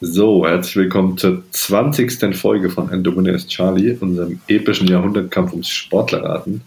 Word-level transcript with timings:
So, 0.00 0.46
herzlich 0.46 0.76
willkommen 0.76 1.18
zur 1.18 1.42
20. 1.50 2.32
Folge 2.36 2.70
von 2.70 2.88
And 2.90 3.04
the 3.04 3.16
Winner 3.16 3.34
is 3.34 3.48
Charlie, 3.48 3.96
unserem 3.98 4.38
epischen 4.46 4.86
Jahrhundertkampf 4.86 5.50
ums 5.50 5.70
Sportlerraten. 5.70 6.60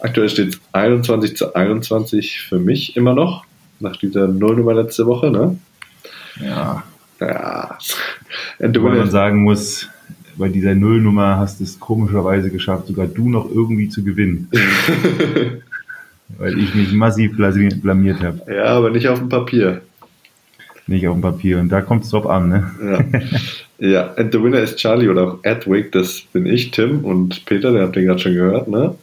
Aktuell 0.00 0.28
steht 0.28 0.48
es 0.52 0.60
21 0.72 1.34
zu 1.34 1.54
21 1.54 2.42
für 2.42 2.58
mich 2.58 2.94
immer 2.94 3.14
noch, 3.14 3.46
nach 3.80 3.96
dieser 3.96 4.28
Nullnummer 4.28 4.74
letzte 4.74 5.06
Woche, 5.06 5.30
ne? 5.30 5.56
Ja. 6.38 6.84
Ja. 7.20 7.78
And 8.60 8.78
Wobei 8.78 8.96
man 8.96 9.10
sagen 9.10 9.44
muss, 9.44 9.88
bei 10.36 10.50
dieser 10.50 10.74
Nullnummer 10.74 11.38
hast 11.38 11.60
du 11.60 11.64
es 11.64 11.80
komischerweise 11.80 12.50
geschafft, 12.50 12.88
sogar 12.88 13.06
du 13.06 13.30
noch 13.30 13.48
irgendwie 13.48 13.88
zu 13.88 14.04
gewinnen. 14.04 14.50
Weil 16.36 16.58
ich 16.58 16.74
mich 16.74 16.92
massiv 16.92 17.34
blamiert 17.34 18.22
habe. 18.22 18.42
Ja, 18.52 18.66
aber 18.66 18.90
nicht 18.90 19.08
auf 19.08 19.20
dem 19.20 19.30
Papier 19.30 19.80
nicht 20.86 21.08
auf 21.08 21.14
dem 21.14 21.22
Papier. 21.22 21.58
Und 21.58 21.70
da 21.70 21.80
kommt 21.80 22.04
es 22.04 22.10
drauf 22.10 22.26
an, 22.26 22.48
ne? 22.48 22.70
Ja. 23.80 23.88
ja, 23.88 24.14
and 24.16 24.32
the 24.32 24.42
winner 24.42 24.60
is 24.60 24.76
Charlie 24.76 25.08
oder 25.08 25.22
auch 25.22 25.38
Edwig, 25.42 25.92
das 25.92 26.22
bin 26.32 26.46
ich, 26.46 26.70
Tim 26.70 27.04
und 27.04 27.44
Peter, 27.46 27.72
den 27.72 27.82
habt 27.82 27.96
ihr 27.96 28.04
gerade 28.04 28.20
schon 28.20 28.34
gehört, 28.34 28.68
ne? 28.68 28.94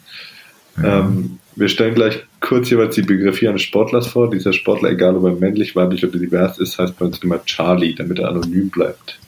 Ja. 0.81 0.99
Ähm, 0.99 1.39
wir 1.55 1.67
stellen 1.67 1.95
gleich 1.95 2.23
kurz 2.39 2.69
jeweils 2.69 2.95
die 2.95 3.01
Begriffe 3.01 3.49
eines 3.49 3.61
Sportlers 3.61 4.07
vor. 4.07 4.29
Dieser 4.29 4.53
Sportler, 4.53 4.91
egal 4.91 5.15
ob 5.17 5.25
er 5.25 5.33
männlich, 5.33 5.75
weiblich 5.75 6.03
oder 6.05 6.17
divers 6.17 6.57
ist, 6.59 6.79
heißt 6.79 6.97
bei 6.97 7.05
uns 7.05 7.19
immer 7.19 7.43
Charlie, 7.45 7.93
damit 7.93 8.19
er 8.19 8.29
anonym 8.29 8.69
bleibt. 8.69 9.19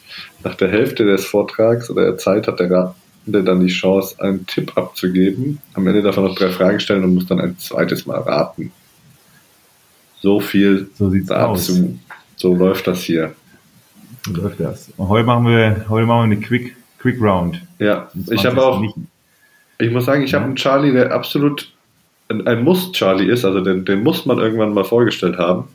Nach 0.43 0.55
der 0.55 0.69
Hälfte 0.69 1.05
des 1.05 1.25
Vortrags 1.25 1.89
oder 1.89 2.05
der 2.05 2.17
Zeit 2.17 2.47
hat 2.47 2.59
der 2.59 2.71
Ratende 2.71 3.43
dann 3.43 3.65
die 3.65 3.71
Chance, 3.71 4.15
einen 4.19 4.45
Tipp 4.45 4.71
abzugeben. 4.75 5.59
Am 5.73 5.85
Ende 5.85 6.01
darf 6.01 6.17
er 6.17 6.23
noch 6.23 6.35
drei 6.35 6.49
Fragen 6.49 6.79
stellen 6.79 7.03
und 7.03 7.13
muss 7.13 7.27
dann 7.27 7.39
ein 7.39 7.57
zweites 7.57 8.05
Mal 8.05 8.19
raten. 8.19 8.71
So 10.21 10.39
viel 10.39 10.89
so 10.95 11.09
dazu. 11.09 11.33
Aus. 11.33 11.81
So 12.43 12.53
läuft 12.53 12.87
das 12.87 12.99
hier. 13.03 13.31
So 14.25 14.33
läuft 14.33 14.59
das. 14.59 14.91
Und 14.97 15.07
heute 15.07 15.25
machen 15.25 15.47
wir, 15.47 15.85
heute 15.87 16.05
machen 16.05 16.29
wir 16.29 16.35
eine 16.35 16.41
Quick, 16.41 16.75
Quick 16.99 17.21
Round. 17.21 17.61
Ja, 17.79 18.09
ich 18.29 18.45
habe 18.45 18.61
auch, 18.61 18.83
ich 19.79 19.91
muss 19.91 20.03
sagen, 20.03 20.23
ich 20.23 20.31
ja. 20.31 20.39
habe 20.39 20.47
einen 20.47 20.57
Charlie, 20.57 20.91
der 20.91 21.13
absolut 21.13 21.71
ein, 22.27 22.45
ein 22.45 22.61
Muss-Charlie 22.65 23.31
ist, 23.31 23.45
also 23.45 23.61
den, 23.61 23.85
den 23.85 24.03
muss 24.03 24.25
man 24.25 24.39
irgendwann 24.39 24.73
mal 24.73 24.83
vorgestellt 24.83 25.37
haben. 25.37 25.69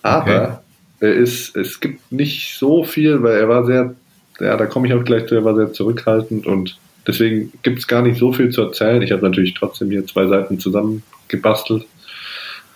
Aber 0.00 0.62
okay. 1.00 1.08
er 1.08 1.12
ist, 1.12 1.56
es 1.56 1.78
gibt 1.78 2.10
nicht 2.10 2.56
so 2.56 2.84
viel, 2.84 3.22
weil 3.22 3.36
er 3.36 3.50
war 3.50 3.66
sehr, 3.66 3.94
ja, 4.40 4.56
da 4.56 4.64
komme 4.64 4.88
ich 4.88 4.94
auch 4.94 5.04
gleich 5.04 5.26
zu, 5.26 5.34
er 5.34 5.44
war 5.44 5.54
sehr 5.54 5.74
zurückhaltend 5.74 6.46
und 6.46 6.78
deswegen 7.06 7.52
gibt 7.62 7.80
es 7.80 7.86
gar 7.86 8.00
nicht 8.00 8.18
so 8.18 8.32
viel 8.32 8.48
zu 8.48 8.62
erzählen. 8.62 9.02
Ich 9.02 9.12
habe 9.12 9.28
natürlich 9.28 9.52
trotzdem 9.52 9.90
hier 9.90 10.06
zwei 10.06 10.26
Seiten 10.26 10.58
zusammengebastelt. 10.58 11.84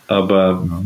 Aber 0.07 0.63
ja. 0.69 0.83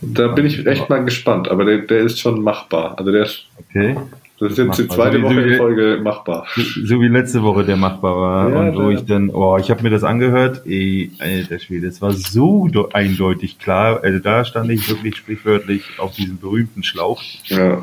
Da 0.00 0.28
bin 0.28 0.46
ich 0.46 0.66
echt 0.66 0.88
mal 0.88 1.04
gespannt, 1.04 1.48
aber 1.48 1.64
der, 1.64 1.78
der 1.78 2.00
ist 2.00 2.20
schon 2.20 2.42
machbar. 2.42 2.98
Also 2.98 3.12
der 3.12 3.24
ist, 3.24 3.46
okay. 3.58 3.96
Das 4.40 4.52
ist 4.52 4.58
jetzt 4.58 4.78
die 4.78 4.88
zweite 4.88 5.20
Woche 5.20 5.38
in 5.38 5.58
Folge 5.58 6.00
machbar. 6.02 6.46
So 6.56 6.98
wie 7.02 7.08
letzte 7.08 7.42
Woche 7.42 7.62
der 7.62 7.76
machbar 7.76 8.16
war. 8.16 8.50
Ja, 8.50 8.60
und 8.60 8.76
wo 8.76 8.88
ich 8.88 9.04
dann, 9.04 9.28
oh, 9.28 9.58
ich 9.58 9.70
habe 9.70 9.82
mir 9.82 9.90
das 9.90 10.02
angehört, 10.02 10.62
ey, 10.64 11.10
alter 11.18 11.58
Schwede, 11.58 11.88
es 11.88 12.00
war 12.00 12.12
so 12.12 12.70
eindeutig 12.94 13.58
klar. 13.58 14.00
Also 14.02 14.18
da 14.18 14.46
stand 14.46 14.70
ich 14.70 14.88
wirklich 14.88 15.16
sprichwörtlich 15.16 15.82
auf 15.98 16.14
diesem 16.14 16.38
berühmten 16.38 16.82
Schlauch. 16.82 17.22
Ja. 17.44 17.82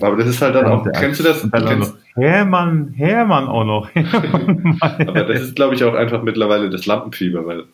Aber 0.00 0.16
das 0.16 0.28
ist 0.28 0.40
halt 0.40 0.54
dann 0.54 0.66
auch, 0.66 0.84
der, 0.84 0.92
kennst 0.92 1.18
du 1.18 1.24
das? 1.24 1.42
Und 1.42 1.52
dann 1.52 1.66
kennst, 1.66 1.96
Hermann, 2.14 2.94
Hermann 2.96 3.48
auch 3.48 3.64
noch. 3.64 3.88
aber 4.80 5.24
das 5.24 5.40
ist, 5.40 5.56
glaube 5.56 5.74
ich, 5.74 5.82
auch 5.82 5.94
einfach 5.94 6.22
mittlerweile 6.22 6.70
das 6.70 6.86
Lampenfieber, 6.86 7.44
weil 7.46 7.64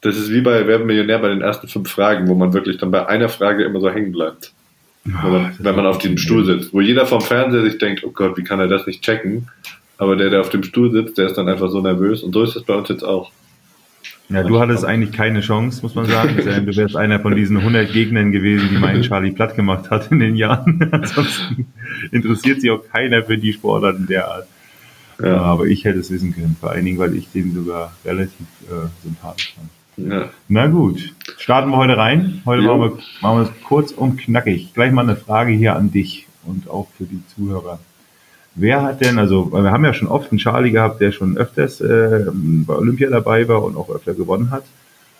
das 0.00 0.16
ist 0.16 0.32
wie 0.32 0.40
bei 0.40 0.66
Wer 0.66 0.78
Millionär 0.78 1.18
bei 1.18 1.28
den 1.28 1.40
ersten 1.40 1.68
fünf 1.68 1.90
Fragen, 1.90 2.28
wo 2.28 2.34
man 2.34 2.52
wirklich 2.52 2.78
dann 2.78 2.90
bei 2.90 3.06
einer 3.06 3.28
Frage 3.28 3.64
immer 3.64 3.80
so 3.80 3.90
hängen 3.90 4.12
bleibt. 4.12 4.52
Oh, 5.06 5.28
man, 5.28 5.54
wenn 5.58 5.76
man 5.76 5.86
auf 5.86 5.98
diesem 5.98 6.18
Stuhl 6.18 6.44
sitzt. 6.44 6.72
Wo 6.72 6.80
jeder 6.80 7.06
vom 7.06 7.20
Fernseher 7.20 7.62
sich 7.62 7.78
denkt, 7.78 8.04
oh 8.04 8.10
Gott, 8.10 8.36
wie 8.36 8.44
kann 8.44 8.60
er 8.60 8.68
das 8.68 8.86
nicht 8.86 9.02
checken? 9.02 9.48
Aber 9.96 10.16
der, 10.16 10.30
der 10.30 10.40
auf 10.40 10.50
dem 10.50 10.62
Stuhl 10.62 10.92
sitzt, 10.92 11.18
der 11.18 11.26
ist 11.26 11.34
dann 11.34 11.48
einfach 11.48 11.70
so 11.70 11.80
nervös. 11.80 12.22
Und 12.22 12.32
so 12.32 12.42
ist 12.42 12.56
es 12.56 12.62
bei 12.62 12.74
uns 12.74 12.88
jetzt 12.88 13.02
auch. 13.02 13.32
Ja, 14.28 14.42
du 14.42 14.60
hattest 14.60 14.84
eigentlich 14.84 15.12
keine 15.12 15.40
Chance, 15.40 15.80
muss 15.82 15.94
man 15.94 16.04
sagen. 16.06 16.36
Du 16.36 16.76
wärst 16.76 16.94
einer 16.94 17.20
von 17.20 17.34
diesen 17.34 17.56
100 17.56 17.92
Gegnern 17.92 18.30
gewesen, 18.30 18.68
die 18.70 18.76
meinen 18.76 19.02
Charlie 19.02 19.32
platt 19.32 19.56
gemacht 19.56 19.90
hat 19.90 20.12
in 20.12 20.20
den 20.20 20.36
Jahren. 20.36 20.88
Ansonsten 20.92 21.66
interessiert 22.12 22.60
sich 22.60 22.70
auch 22.70 22.82
keiner 22.92 23.22
für 23.22 23.38
die 23.38 23.52
Sportarten 23.52 24.06
derart. 24.06 24.46
Ja. 25.20 25.38
Aber 25.38 25.64
ich 25.64 25.84
hätte 25.84 25.98
es 25.98 26.10
wissen 26.10 26.32
können, 26.34 26.56
vor 26.60 26.70
allen 26.70 26.84
Dingen, 26.84 26.98
weil 26.98 27.16
ich 27.16 27.28
den 27.32 27.52
sogar 27.52 27.92
relativ 28.04 28.46
äh, 28.70 28.86
sympathisch 29.02 29.54
fand. 29.56 29.70
Ja. 29.98 30.30
Na 30.48 30.68
gut, 30.68 31.12
starten 31.38 31.70
wir 31.70 31.76
heute 31.76 31.96
rein. 31.96 32.40
Heute 32.46 32.62
machen 32.62 32.80
wir, 32.80 32.98
machen 33.20 33.38
wir 33.38 33.42
es 33.42 33.64
kurz 33.64 33.90
und 33.90 34.16
knackig. 34.18 34.72
Gleich 34.72 34.92
mal 34.92 35.02
eine 35.02 35.16
Frage 35.16 35.52
hier 35.52 35.74
an 35.74 35.90
dich 35.90 36.26
und 36.44 36.70
auch 36.70 36.88
für 36.96 37.04
die 37.04 37.22
Zuhörer. 37.34 37.80
Wer 38.54 38.82
hat 38.82 39.00
denn, 39.00 39.18
also 39.18 39.52
wir 39.52 39.70
haben 39.70 39.84
ja 39.84 39.92
schon 39.92 40.08
oft 40.08 40.30
einen 40.30 40.38
Charlie 40.38 40.70
gehabt, 40.70 41.00
der 41.00 41.12
schon 41.12 41.36
öfters 41.36 41.80
äh, 41.80 42.26
bei 42.32 42.74
Olympia 42.74 43.10
dabei 43.10 43.46
war 43.48 43.62
und 43.62 43.76
auch 43.76 43.90
öfter 43.90 44.14
gewonnen 44.14 44.50
hat. 44.50 44.64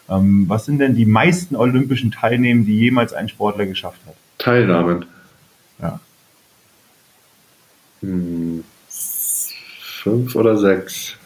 Ähm, 0.08 0.44
was 0.48 0.64
sind 0.64 0.78
denn 0.78 0.94
die 0.94 1.06
meisten 1.06 1.54
olympischen 1.54 2.10
Teilnahmen, 2.10 2.64
die 2.64 2.78
jemals 2.78 3.12
ein 3.12 3.28
Sportler 3.28 3.66
geschafft 3.66 4.00
hat? 4.06 4.14
Teilnahmen. 4.38 5.04
Ja. 5.80 6.00
Hm, 8.00 8.64
fünf 8.88 10.34
oder 10.36 10.56
sechs? 10.56 11.16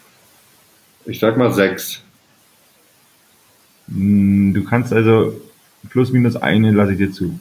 Ich 1.05 1.19
sag 1.19 1.37
mal 1.37 1.53
sechs. 1.53 2.03
Hm, 3.95 4.55
du 4.55 4.65
kannst 4.65 4.93
also 4.93 5.41
plus 5.91 6.13
minus 6.13 6.37
eine 6.37 6.71
lasse 6.71 6.93
ich 6.93 6.99
dir 6.99 7.13
zu. 7.13 7.39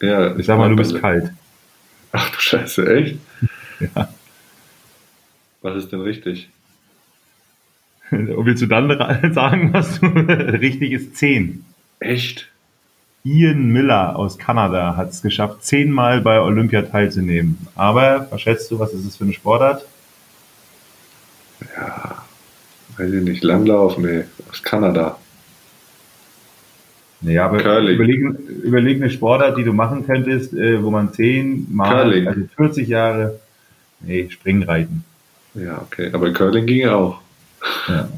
Ja, 0.00 0.36
ich 0.36 0.46
sag 0.46 0.58
mal, 0.58 0.70
du 0.70 0.76
bist 0.76 0.92
also. 0.92 1.00
kalt. 1.00 1.32
Ach 2.12 2.30
du 2.30 2.40
Scheiße, 2.40 2.94
echt? 2.94 3.18
ja. 3.94 4.08
Was 5.62 5.76
ist 5.76 5.92
denn 5.92 6.00
richtig? 6.00 6.48
Willst 8.10 8.62
du 8.62 8.66
dann 8.66 8.88
sagen, 9.34 9.72
was 9.72 10.00
du 10.00 10.06
richtig 10.06 10.92
ist? 10.92 11.16
Zehn. 11.16 11.64
Echt? 12.00 12.48
Ian 13.22 13.66
Miller 13.66 14.16
aus 14.16 14.38
Kanada 14.38 14.96
hat 14.96 15.10
es 15.10 15.20
geschafft, 15.20 15.62
zehnmal 15.62 16.22
bei 16.22 16.40
Olympia 16.40 16.82
teilzunehmen. 16.82 17.58
Aber, 17.74 18.26
was 18.30 18.40
schätzt 18.40 18.70
du, 18.70 18.78
was 18.78 18.94
ist 18.94 19.04
es 19.04 19.16
für 19.16 19.24
eine 19.24 19.34
Sportart? 19.34 19.84
Ja, 21.76 22.24
weiß 22.96 23.12
ich 23.12 23.22
nicht. 23.22 23.44
Langlauf, 23.44 23.98
nee, 23.98 24.24
aus 24.50 24.62
Kanada. 24.62 25.18
Naja, 27.22 27.44
aber 27.46 27.58
Curling. 27.58 27.94
Überleg, 27.96 28.20
überleg 28.64 28.96
eine 28.96 29.10
Sportart, 29.10 29.58
die 29.58 29.64
du 29.64 29.72
machen 29.72 30.06
könntest, 30.06 30.54
äh, 30.54 30.82
wo 30.82 30.90
man 30.90 31.12
zehn 31.12 31.66
Mal, 31.70 32.04
Curling. 32.04 32.28
also 32.28 32.40
40 32.56 32.88
Jahre, 32.88 33.38
nee, 34.00 34.28
Springreiten. 34.30 35.04
Ja, 35.54 35.82
okay, 35.82 36.10
aber 36.12 36.32
Curling 36.32 36.66
ging 36.66 36.80
ja 36.80 36.94
auch. 36.94 37.20
Ja. 37.88 38.08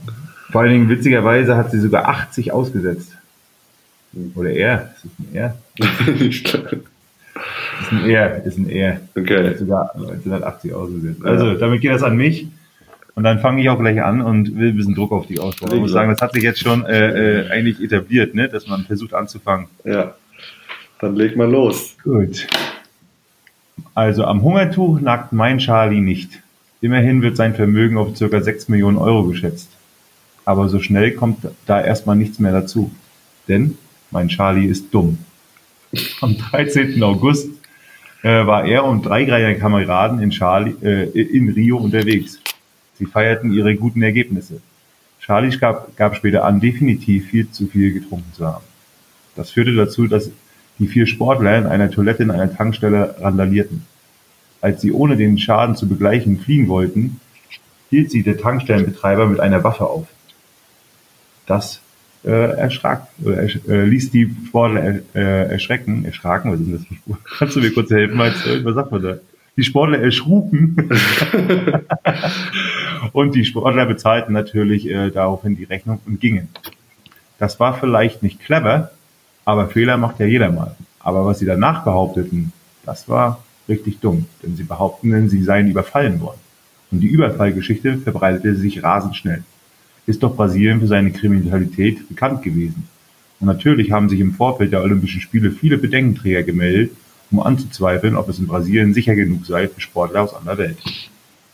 Vor 0.50 0.60
allen 0.60 0.72
Dingen, 0.72 0.88
witzigerweise 0.88 1.56
hat 1.56 1.70
sie 1.72 1.80
sogar 1.80 2.08
80 2.08 2.52
ausgesetzt. 2.52 3.12
Oder 4.34 4.50
er, 4.50 4.94
ist 5.02 5.18
ein 5.18 5.34
er? 5.34 5.56
Ist 7.80 7.90
ein 7.90 8.04
er, 8.04 8.44
ist 8.44 8.58
ein 8.58 8.68
er. 8.68 9.00
Okay. 9.16 9.48
Hat 9.48 9.58
sogar 9.58 9.94
1980 9.94 10.74
ausgesetzt. 10.74 11.24
Also, 11.24 11.54
damit 11.54 11.80
geht 11.80 11.90
das 11.90 12.02
an 12.02 12.16
mich. 12.16 12.46
Und 13.14 13.24
dann 13.24 13.40
fange 13.40 13.60
ich 13.60 13.68
auch 13.68 13.78
gleich 13.78 14.02
an 14.02 14.22
und 14.22 14.56
will 14.56 14.70
ein 14.70 14.76
bisschen 14.76 14.94
Druck 14.94 15.12
auf 15.12 15.26
die 15.26 15.38
ausbauen. 15.38 15.74
Ich 15.74 15.80
muss 15.80 15.92
sagen, 15.92 16.10
das 16.10 16.22
hat 16.22 16.32
sich 16.32 16.42
jetzt 16.42 16.60
schon 16.60 16.86
äh, 16.86 17.42
äh, 17.42 17.50
eigentlich 17.50 17.80
etabliert, 17.80 18.34
ne? 18.34 18.48
dass 18.48 18.66
man 18.66 18.84
versucht 18.84 19.12
anzufangen. 19.12 19.66
Ja, 19.84 20.14
dann 20.98 21.16
leg 21.16 21.36
mal 21.36 21.50
los. 21.50 21.96
Gut. 22.02 22.46
Also 23.94 24.24
am 24.24 24.42
Hungertuch 24.42 25.00
nagt 25.00 25.32
mein 25.32 25.58
Charlie 25.58 26.00
nicht. 26.00 26.42
Immerhin 26.80 27.22
wird 27.22 27.36
sein 27.36 27.54
Vermögen 27.54 27.98
auf 27.98 28.18
ca. 28.18 28.40
6 28.40 28.68
Millionen 28.68 28.96
Euro 28.96 29.24
geschätzt. 29.24 29.70
Aber 30.44 30.68
so 30.68 30.80
schnell 30.80 31.12
kommt 31.12 31.46
da 31.66 31.80
erstmal 31.80 32.16
nichts 32.16 32.38
mehr 32.38 32.52
dazu. 32.52 32.90
Denn 33.46 33.76
mein 34.10 34.28
Charlie 34.28 34.66
ist 34.66 34.92
dumm. 34.92 35.18
Am 36.20 36.36
13. 36.36 37.00
August 37.02 37.50
äh, 38.22 38.46
war 38.46 38.64
er 38.64 38.84
und 38.84 39.02
drei 39.02 39.54
Kameraden 39.54 40.20
in, 40.20 40.30
Charlie, 40.30 40.74
äh, 40.82 41.10
in 41.20 41.50
Rio 41.50 41.76
unterwegs. 41.76 42.40
Sie 43.02 43.08
feierten 43.08 43.52
ihre 43.52 43.74
guten 43.74 44.00
Ergebnisse. 44.00 44.60
Charlie 45.18 45.56
gab, 45.58 45.96
gab 45.96 46.14
später 46.14 46.44
an, 46.44 46.60
definitiv 46.60 47.30
viel 47.30 47.50
zu 47.50 47.66
viel 47.66 47.92
getrunken 47.92 48.32
zu 48.32 48.46
haben. 48.46 48.64
Das 49.34 49.50
führte 49.50 49.74
dazu, 49.74 50.06
dass 50.06 50.30
die 50.78 50.86
vier 50.86 51.08
Sportler 51.08 51.58
in 51.58 51.66
einer 51.66 51.90
Toilette 51.90 52.22
in 52.22 52.30
einer 52.30 52.54
Tankstelle 52.54 53.16
randalierten. 53.18 53.84
Als 54.60 54.82
sie 54.82 54.92
ohne 54.92 55.16
den 55.16 55.36
Schaden 55.36 55.74
zu 55.74 55.88
begleichen 55.88 56.38
fliehen 56.38 56.68
wollten, 56.68 57.20
hielt 57.90 58.12
sie 58.12 58.22
der 58.22 58.38
Tankstellenbetreiber 58.38 59.26
mit 59.26 59.40
einer 59.40 59.64
Waffe 59.64 59.86
auf. 59.86 60.06
Das 61.46 61.80
äh, 62.24 62.30
erschrak, 62.30 63.08
oder 63.24 63.42
äh, 63.42 63.84
ließ 63.84 64.12
die 64.12 64.32
Sportler 64.46 65.00
äh, 65.12 65.50
erschrecken, 65.50 66.04
erschraken, 66.04 66.52
was 66.52 66.60
ist 66.60 66.66
denn 66.66 66.76
das 66.76 66.86
für 66.86 66.94
Spur? 66.94 67.18
Kannst 67.38 67.56
du 67.56 67.60
mir 67.60 67.72
kurz 67.72 67.90
helfen, 67.90 68.16
was 68.16 68.74
sagt 68.76 68.92
man 68.92 69.02
da? 69.02 69.16
Die 69.56 69.64
Sportler 69.64 69.98
erschruken. 69.98 70.76
und 73.12 73.34
die 73.34 73.44
Sportler 73.44 73.86
bezahlten 73.86 74.32
natürlich 74.32 74.88
äh, 74.88 75.10
daraufhin 75.10 75.56
die 75.56 75.64
Rechnung 75.64 76.00
und 76.06 76.20
gingen. 76.20 76.48
Das 77.38 77.58
war 77.58 77.74
vielleicht 77.74 78.22
nicht 78.22 78.40
clever, 78.40 78.90
aber 79.44 79.68
Fehler 79.68 79.96
macht 79.96 80.20
ja 80.20 80.26
jeder 80.26 80.50
mal. 80.50 80.76
Aber 81.00 81.26
was 81.26 81.40
sie 81.40 81.46
danach 81.46 81.84
behaupteten, 81.84 82.52
das 82.84 83.08
war 83.08 83.42
Richtig 83.68 84.00
dumm, 84.00 84.26
denn 84.42 84.56
sie 84.56 84.64
behaupten, 84.64 85.28
sie 85.28 85.42
seien 85.42 85.68
überfallen 85.68 86.20
worden. 86.20 86.40
Und 86.90 87.00
die 87.00 87.08
Überfallgeschichte 87.08 87.98
verbreitete 87.98 88.54
sich 88.54 88.82
rasend 88.82 89.16
schnell. 89.16 89.44
Ist 90.06 90.22
doch 90.22 90.34
Brasilien 90.34 90.80
für 90.80 90.88
seine 90.88 91.12
Kriminalität 91.12 92.08
bekannt 92.08 92.42
gewesen. 92.42 92.88
Und 93.38 93.46
natürlich 93.46 93.92
haben 93.92 94.08
sich 94.08 94.20
im 94.20 94.34
Vorfeld 94.34 94.72
der 94.72 94.82
Olympischen 94.82 95.20
Spiele 95.20 95.52
viele 95.52 95.78
Bedenkenträger 95.78 96.42
gemeldet, 96.42 96.92
um 97.30 97.40
anzuzweifeln, 97.40 98.16
ob 98.16 98.28
es 98.28 98.40
in 98.40 98.46
Brasilien 98.46 98.94
sicher 98.94 99.14
genug 99.14 99.46
sei 99.46 99.68
für 99.68 99.80
Sportler 99.80 100.22
aus 100.22 100.34
aller 100.34 100.58
Welt. 100.58 100.78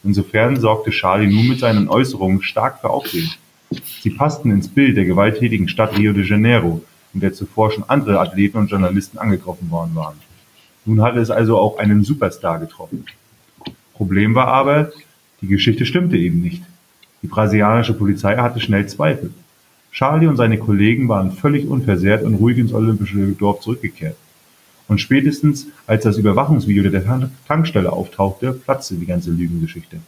Insofern 0.08 0.56
sorgte 0.58 0.90
Charlie 0.90 1.26
nun 1.26 1.48
mit 1.48 1.58
seinen 1.58 1.90
Äußerungen 1.90 2.42
stark 2.42 2.80
für 2.80 2.88
Aufsehen. 2.88 3.30
Sie 4.00 4.08
passten 4.08 4.50
ins 4.50 4.66
Bild 4.66 4.96
der 4.96 5.04
gewalttätigen 5.04 5.68
Stadt 5.68 5.98
Rio 5.98 6.14
de 6.14 6.24
Janeiro, 6.26 6.80
in 7.12 7.20
der 7.20 7.34
zuvor 7.34 7.70
schon 7.70 7.84
andere 7.88 8.18
Athleten 8.18 8.56
und 8.56 8.70
Journalisten 8.70 9.18
angetroffen 9.18 9.70
worden 9.70 9.94
waren. 9.94 10.16
Nun 10.86 11.02
hatte 11.02 11.20
es 11.20 11.30
also 11.30 11.58
auch 11.58 11.76
einen 11.76 12.04
Superstar 12.04 12.58
getroffen. 12.58 13.04
Problem 13.92 14.34
war 14.34 14.46
aber, 14.46 14.92
die 15.42 15.46
Geschichte 15.46 15.84
stimmte 15.84 16.16
eben 16.16 16.40
nicht. 16.40 16.62
Die 17.20 17.26
brasilianische 17.26 17.92
Polizei 17.92 18.34
hatte 18.34 18.60
schnell 18.60 18.88
Zweifel. 18.88 19.34
Charlie 19.92 20.26
und 20.26 20.38
seine 20.38 20.56
Kollegen 20.56 21.10
waren 21.10 21.32
völlig 21.32 21.68
unversehrt 21.68 22.22
und 22.22 22.36
ruhig 22.36 22.56
ins 22.56 22.72
olympische 22.72 23.32
Dorf 23.32 23.60
zurückgekehrt. 23.60 24.16
Und 24.88 25.00
spätestens, 25.00 25.66
als 25.86 26.04
das 26.04 26.16
Überwachungsvideo 26.16 26.90
der 26.90 27.30
Tankstelle 27.46 27.92
auftauchte, 27.92 28.52
platzte 28.52 28.94
die 28.94 29.06
ganze 29.06 29.30
Lügengeschichte. 29.30 29.98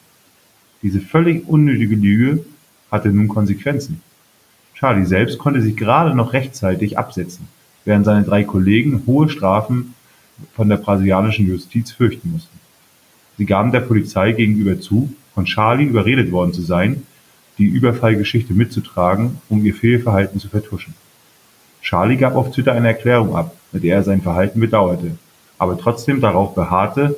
Diese 0.82 1.00
völlig 1.00 1.46
unnötige 1.46 1.94
Lüge 1.94 2.44
hatte 2.90 3.10
nun 3.10 3.28
Konsequenzen. 3.28 4.00
Charlie 4.74 5.04
selbst 5.04 5.38
konnte 5.38 5.60
sich 5.60 5.76
gerade 5.76 6.14
noch 6.14 6.32
rechtzeitig 6.32 6.98
absetzen, 6.98 7.46
während 7.84 8.06
seine 8.06 8.24
drei 8.24 8.44
Kollegen 8.44 9.02
hohe 9.06 9.28
Strafen 9.28 9.94
von 10.54 10.70
der 10.70 10.78
brasilianischen 10.78 11.46
Justiz 11.46 11.92
fürchten 11.92 12.32
mussten. 12.32 12.58
Sie 13.36 13.44
gaben 13.44 13.72
der 13.72 13.80
Polizei 13.80 14.32
gegenüber 14.32 14.80
zu, 14.80 15.12
von 15.34 15.44
Charlie 15.44 15.84
überredet 15.84 16.32
worden 16.32 16.54
zu 16.54 16.62
sein, 16.62 17.02
die 17.58 17.66
Überfallgeschichte 17.66 18.54
mitzutragen, 18.54 19.38
um 19.50 19.64
ihr 19.64 19.74
Fehlverhalten 19.74 20.40
zu 20.40 20.48
vertuschen. 20.48 20.94
Charlie 21.82 22.16
gab 22.16 22.34
auf 22.34 22.50
Twitter 22.52 22.72
eine 22.72 22.88
Erklärung 22.88 23.34
ab, 23.34 23.54
mit 23.72 23.82
der 23.82 23.96
er 23.96 24.02
sein 24.02 24.22
Verhalten 24.22 24.60
bedauerte, 24.60 25.16
aber 25.58 25.78
trotzdem 25.78 26.20
darauf 26.20 26.54
beharrte, 26.54 27.16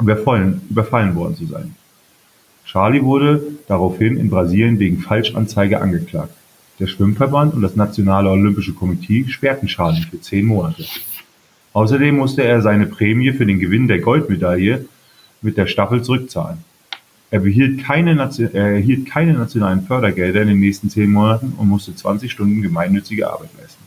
überfallen, 0.00 1.14
worden 1.14 1.36
zu 1.36 1.46
sein. 1.46 1.74
Charlie 2.64 3.02
wurde 3.02 3.42
daraufhin 3.66 4.16
in 4.16 4.30
Brasilien 4.30 4.78
wegen 4.78 4.98
Falschanzeige 4.98 5.80
angeklagt. 5.80 6.32
Der 6.78 6.86
Schwimmverband 6.86 7.52
und 7.54 7.62
das 7.62 7.76
Nationale 7.76 8.30
Olympische 8.30 8.72
Komitee 8.72 9.26
sperrten 9.28 9.66
Charlie 9.66 10.02
für 10.02 10.20
zehn 10.20 10.46
Monate. 10.46 10.84
Außerdem 11.72 12.16
musste 12.16 12.42
er 12.42 12.62
seine 12.62 12.86
Prämie 12.86 13.32
für 13.32 13.44
den 13.44 13.58
Gewinn 13.58 13.88
der 13.88 13.98
Goldmedaille 13.98 14.86
mit 15.42 15.56
der 15.56 15.66
Staffel 15.66 16.02
zurückzahlen. 16.02 16.58
Er 17.32 17.40
behielt 17.40 17.84
keine, 17.84 18.18
er 18.52 18.72
erhielt 18.72 19.08
keine 19.08 19.34
nationalen 19.34 19.82
Fördergelder 19.82 20.42
in 20.42 20.48
den 20.48 20.60
nächsten 20.60 20.90
zehn 20.90 21.10
Monaten 21.10 21.52
und 21.56 21.68
musste 21.68 21.94
20 21.94 22.30
Stunden 22.30 22.60
gemeinnützige 22.60 23.30
Arbeit 23.30 23.50
leisten. 23.60 23.84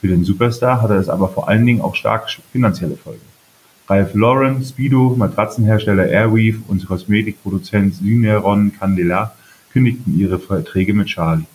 Für 0.00 0.08
den 0.08 0.22
Superstar 0.22 0.80
hatte 0.80 0.94
es 0.94 1.08
aber 1.08 1.28
vor 1.28 1.48
allen 1.48 1.66
Dingen 1.66 1.80
auch 1.80 1.96
stark 1.96 2.28
finanzielle 2.52 2.96
Folgen. 2.96 3.22
Ralph 3.88 4.14
Lauren, 4.14 4.64
Speedo, 4.64 5.14
Matratzenhersteller 5.16 6.06
Airweave 6.06 6.58
und 6.68 6.86
Kosmetikproduzent 6.86 7.96
Syneron 7.96 8.72
Candela 8.78 9.34
kündigten 9.72 10.18
ihre 10.18 10.38
Verträge 10.38 10.94
mit 10.94 11.08
Charlie. 11.08 11.46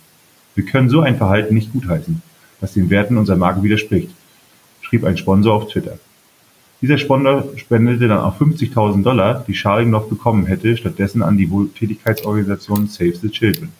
Wir 0.54 0.64
können 0.64 0.90
so 0.90 1.00
ein 1.00 1.16
Verhalten 1.16 1.54
nicht 1.54 1.72
gutheißen, 1.72 2.20
das 2.60 2.74
den 2.74 2.90
Werten 2.90 3.16
unserer 3.16 3.36
Marke 3.36 3.62
widerspricht, 3.62 4.10
schrieb 4.82 5.04
ein 5.04 5.16
Sponsor 5.16 5.54
auf 5.54 5.68
Twitter. 5.68 5.98
Dieser 6.80 6.96
Sponsor 6.96 7.44
spendete 7.56 8.08
dann 8.08 8.20
auch 8.20 8.40
50.000 8.40 9.02
Dollar, 9.02 9.44
die 9.46 9.52
Charlie 9.52 9.86
noch 9.86 10.08
bekommen 10.08 10.46
hätte, 10.46 10.76
stattdessen 10.76 11.22
an 11.22 11.36
die 11.36 11.50
Wohltätigkeitsorganisation 11.50 12.88
Save 12.88 13.16
the 13.16 13.28
Children. 13.28 13.70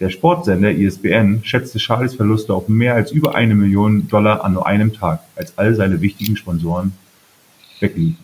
Der 0.00 0.10
Sportsender 0.10 0.72
ISBN 0.72 1.40
schätzte 1.42 1.78
Charlies 1.78 2.14
Verluste 2.14 2.54
auf 2.54 2.68
mehr 2.68 2.94
als 2.94 3.12
über 3.12 3.34
eine 3.34 3.54
Million 3.54 4.08
Dollar 4.08 4.44
an 4.44 4.54
nur 4.54 4.66
einem 4.66 4.92
Tag, 4.92 5.20
als 5.36 5.56
all 5.58 5.74
seine 5.74 6.00
wichtigen 6.00 6.36
Sponsoren 6.36 6.92
wegliefen. 7.80 8.18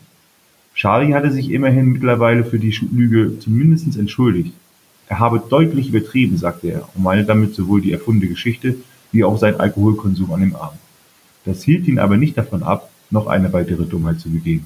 Charlie 0.73 1.13
hatte 1.13 1.31
sich 1.31 1.51
immerhin 1.51 1.93
mittlerweile 1.93 2.43
für 2.43 2.59
die 2.59 2.77
Lüge 2.91 3.39
zumindest 3.39 3.97
entschuldigt. 3.97 4.53
Er 5.07 5.19
habe 5.19 5.41
deutlich 5.49 5.89
übertrieben, 5.89 6.37
sagte 6.37 6.67
er, 6.67 6.89
und 6.95 7.03
meine 7.03 7.23
damit 7.23 7.55
sowohl 7.55 7.81
die 7.81 7.93
erfundene 7.93 8.29
Geschichte 8.29 8.75
wie 9.11 9.23
auch 9.23 9.37
seinen 9.37 9.59
Alkoholkonsum 9.59 10.33
an 10.33 10.41
dem 10.41 10.55
Abend. 10.55 10.79
Das 11.45 11.63
hielt 11.63 11.87
ihn 11.87 11.99
aber 11.99 12.17
nicht 12.17 12.37
davon 12.37 12.63
ab, 12.63 12.89
noch 13.11 13.27
eine 13.27 13.53
weitere 13.53 13.85
Dummheit 13.85 14.19
zu 14.19 14.29
begehen. 14.29 14.65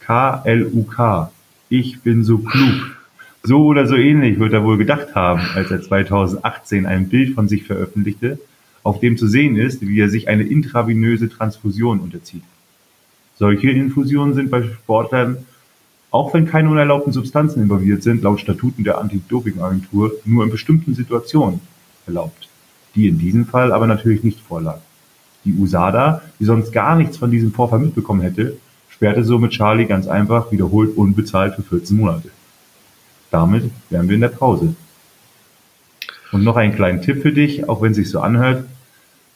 K-L-U-K. 0.00 1.32
Ich 1.68 2.00
bin 2.00 2.22
so 2.22 2.38
klug. 2.38 2.96
So 3.42 3.66
oder 3.66 3.86
so 3.86 3.96
ähnlich 3.96 4.38
wird 4.38 4.52
er 4.52 4.64
wohl 4.64 4.76
gedacht 4.76 5.14
haben, 5.14 5.40
als 5.54 5.70
er 5.70 5.80
2018 5.80 6.86
ein 6.86 7.08
Bild 7.08 7.34
von 7.34 7.48
sich 7.48 7.64
veröffentlichte, 7.64 8.38
auf 8.82 9.00
dem 9.00 9.16
zu 9.16 9.26
sehen 9.26 9.56
ist, 9.56 9.80
wie 9.82 10.00
er 10.00 10.08
sich 10.08 10.28
eine 10.28 10.44
intravenöse 10.44 11.28
Transfusion 11.28 12.00
unterzieht. 12.00 12.42
Solche 13.36 13.70
Infusionen 13.70 14.34
sind 14.34 14.50
bei 14.50 14.62
Sportlern, 14.62 15.38
auch 16.10 16.32
wenn 16.32 16.46
keine 16.46 16.70
unerlaubten 16.70 17.12
Substanzen 17.12 17.62
involviert 17.62 18.02
sind, 18.02 18.22
laut 18.22 18.40
Statuten 18.40 18.84
der 18.84 18.98
Anti-Doping-Agentur 18.98 20.12
nur 20.24 20.44
in 20.44 20.50
bestimmten 20.50 20.94
Situationen 20.94 21.60
erlaubt, 22.06 22.48
die 22.94 23.08
in 23.08 23.18
diesem 23.18 23.44
Fall 23.44 23.72
aber 23.72 23.86
natürlich 23.86 24.22
nicht 24.22 24.40
vorlag. 24.40 24.78
Die 25.46 25.54
USADA, 25.54 26.20
die 26.38 26.44
sonst 26.44 26.72
gar 26.72 26.96
nichts 26.96 27.16
von 27.16 27.30
diesem 27.30 27.52
Vorfall 27.52 27.78
mitbekommen 27.78 28.20
hätte, 28.20 28.58
sperrte 28.90 29.24
somit 29.24 29.52
Charlie 29.52 29.86
ganz 29.86 30.06
einfach 30.08 30.52
wiederholt 30.52 30.96
unbezahlt 30.96 31.54
für 31.54 31.62
14 31.62 31.96
Monate. 31.96 32.30
Damit 33.30 33.70
wären 33.88 34.08
wir 34.08 34.16
in 34.16 34.20
der 34.20 34.28
Pause. 34.28 34.74
Und 36.32 36.44
noch 36.44 36.56
einen 36.56 36.74
kleinen 36.74 37.00
Tipp 37.00 37.22
für 37.22 37.32
dich, 37.32 37.68
auch 37.68 37.80
wenn 37.80 37.92
es 37.92 37.96
sich 37.96 38.10
so 38.10 38.20
anhört. 38.20 38.64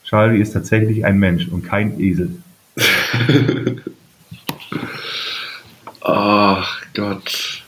Charlie 0.03 0.41
ist 0.41 0.51
tatsächlich 0.51 1.05
ein 1.05 1.17
Mensch 1.17 1.47
und 1.47 1.63
kein 1.63 1.99
Esel. 1.99 2.35
Ach 6.01 6.81
Gott. 6.93 7.63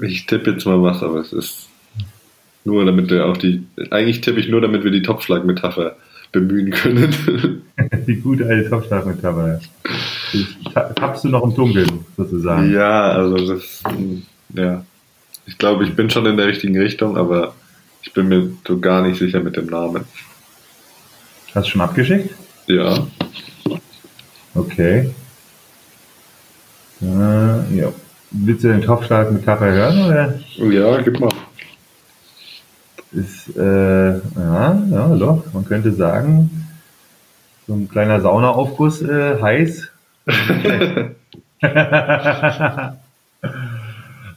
Ich 0.00 0.26
tippe 0.26 0.50
jetzt 0.52 0.66
mal 0.66 0.82
was, 0.82 1.02
aber 1.02 1.20
es 1.20 1.32
ist 1.32 1.65
nur 2.66 2.84
damit 2.84 3.10
wir 3.10 3.26
auch 3.26 3.36
die, 3.36 3.64
eigentlich 3.90 4.20
tippe 4.20 4.40
ich 4.40 4.48
nur, 4.48 4.60
damit 4.60 4.84
wir 4.84 4.90
die 4.90 5.02
Topfschlag-Metapher 5.02 5.96
bemühen 6.32 6.72
können. 6.72 7.62
die 8.06 8.16
gute 8.16 8.46
alte 8.46 8.68
Topfschlag-Metapher. 8.68 9.60
Tappst 10.96 11.24
du 11.24 11.28
noch 11.28 11.44
im 11.44 11.54
Dunkeln, 11.54 12.04
sozusagen? 12.16 12.72
Ja, 12.72 13.12
also 13.12 13.54
das, 13.54 13.82
ja. 14.54 14.84
Ich 15.46 15.56
glaube, 15.58 15.84
ich 15.84 15.94
bin 15.94 16.10
schon 16.10 16.26
in 16.26 16.36
der 16.36 16.48
richtigen 16.48 16.76
Richtung, 16.76 17.16
aber 17.16 17.54
ich 18.02 18.12
bin 18.12 18.28
mir 18.28 18.50
so 18.66 18.78
gar 18.80 19.02
nicht 19.02 19.18
sicher 19.18 19.40
mit 19.40 19.56
dem 19.56 19.66
Namen. 19.66 20.04
Hast 21.54 21.68
du 21.68 21.70
schon 21.70 21.80
abgeschickt? 21.80 22.34
Ja. 22.66 23.06
Okay. 24.54 25.10
Äh, 27.00 27.76
ja. 27.76 27.92
Willst 28.32 28.64
du 28.64 28.68
den 28.68 28.82
Topfschlag-Metapher 28.82 29.70
hören, 29.70 30.04
oder? 30.04 30.40
Ja, 30.68 31.00
gib 31.00 31.20
mal 31.20 31.30
ist, 33.16 33.56
äh, 33.56 34.18
ja, 34.18 34.82
ja, 34.90 35.16
doch, 35.16 35.44
man 35.52 35.64
könnte 35.64 35.92
sagen, 35.92 36.50
so 37.66 37.74
ein 37.74 37.88
kleiner 37.88 38.20
Saunaaufguss, 38.20 39.02
äh, 39.02 39.40
heiß. 39.40 39.88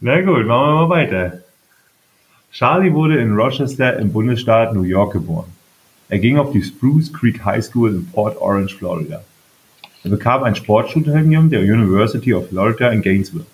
Na 0.02 0.22
gut, 0.22 0.46
machen 0.46 0.68
wir 0.68 0.88
mal 0.88 0.90
weiter. 0.90 1.40
Charlie 2.52 2.94
wurde 2.94 3.20
in 3.20 3.36
Rochester 3.36 3.98
im 4.00 4.12
Bundesstaat 4.12 4.74
New 4.74 4.84
York 4.84 5.14
geboren. 5.14 5.52
Er 6.08 6.20
ging 6.20 6.38
auf 6.38 6.52
die 6.52 6.64
Spruce 6.64 7.14
Creek 7.14 7.46
High 7.46 7.64
School 7.64 7.92
in 7.92 8.08
Port 8.08 8.38
Orange, 8.42 8.76
Florida. 8.76 9.22
Er 10.04 10.10
bekam 10.10 10.44
ein 10.44 10.56
Sportstudium 10.56 11.50
der 11.50 11.62
University 11.62 12.34
of 12.34 12.50
Florida 12.50 12.90
in 12.90 13.02
Gainesville, 13.02 13.46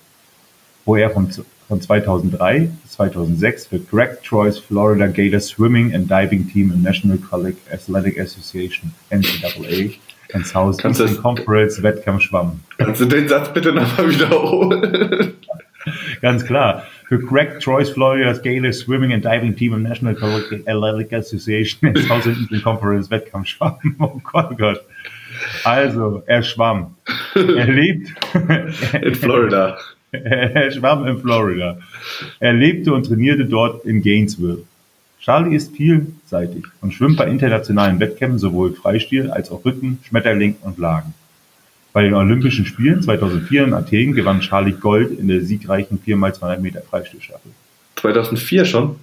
wo 0.85 0.95
er 0.95 1.09
von 1.09 1.29
von 1.67 1.81
2003 1.81 2.69
bis 2.83 2.91
2006 2.93 3.67
für 3.67 3.79
Greg 3.79 4.21
Troy's 4.23 4.59
Florida 4.59 5.07
Gators 5.07 5.47
Swimming 5.47 5.93
and 5.93 6.09
Diving 6.09 6.47
Team 6.51 6.71
im 6.71 6.81
National 6.81 7.17
College 7.17 7.57
Athletic 7.71 8.19
Association 8.19 8.91
NCAA 9.09 9.95
und 10.33 10.45
Southeastern 10.45 11.17
Conference 11.21 11.81
Wettkampf 11.81 12.23
schwamm. 12.23 12.59
Kannst 12.77 13.01
du 13.01 13.05
den 13.05 13.27
Satz 13.27 13.53
bitte 13.53 13.71
nochmal 13.71 14.09
wiederholen? 14.09 15.33
Ganz 16.21 16.45
klar. 16.45 16.83
Für 17.07 17.19
Greg 17.19 17.59
Troy's 17.59 17.89
Florida 17.91 18.33
Gators 18.33 18.79
Swimming 18.79 19.13
and 19.13 19.23
Diving 19.23 19.55
Team 19.55 19.73
im 19.73 19.83
National 19.83 20.15
College 20.15 20.63
Athletic 20.65 21.13
Association 21.13 21.89
in 21.89 21.95
Southeastern 22.03 22.61
Conference 22.63 23.09
Wettkampf 23.09 23.47
schwamm. 23.47 23.77
Oh 23.99 24.19
Gott, 24.23 24.49
oh 24.51 24.55
Gott. 24.55 24.81
Also, 25.63 26.23
er 26.25 26.41
schwamm. 26.43 26.95
Er 27.35 27.67
lebt 27.67 28.09
in 29.01 29.15
Florida. 29.15 29.77
er 30.23 30.71
schwamm 30.71 31.05
in 31.05 31.19
Florida. 31.19 31.77
Er 32.39 32.53
lebte 32.53 32.93
und 32.93 33.05
trainierte 33.05 33.45
dort 33.45 33.85
in 33.85 34.01
Gainesville. 34.01 34.63
Charlie 35.19 35.55
ist 35.55 35.75
vielseitig 35.75 36.65
und 36.81 36.93
schwimmt 36.93 37.17
bei 37.17 37.27
internationalen 37.27 37.99
Wettkämpfen 37.99 38.37
sowohl 38.37 38.73
Freistil 38.73 39.31
als 39.31 39.49
auch 39.49 39.65
Rücken, 39.65 39.99
Schmetterling 40.07 40.55
und 40.61 40.77
Lagen. 40.77 41.13
Bei 41.93 42.03
den 42.03 42.13
Olympischen 42.13 42.65
Spielen 42.65 43.01
2004 43.01 43.63
in 43.63 43.73
Athen 43.73 44.13
gewann 44.13 44.41
Charlie 44.41 44.73
Gold 44.73 45.17
in 45.17 45.27
der 45.27 45.41
siegreichen 45.41 45.99
4x200 46.05 46.59
Meter 46.59 46.81
Freistilstaffel. 46.81 47.51
2004 47.95 48.65
schon? 48.65 48.95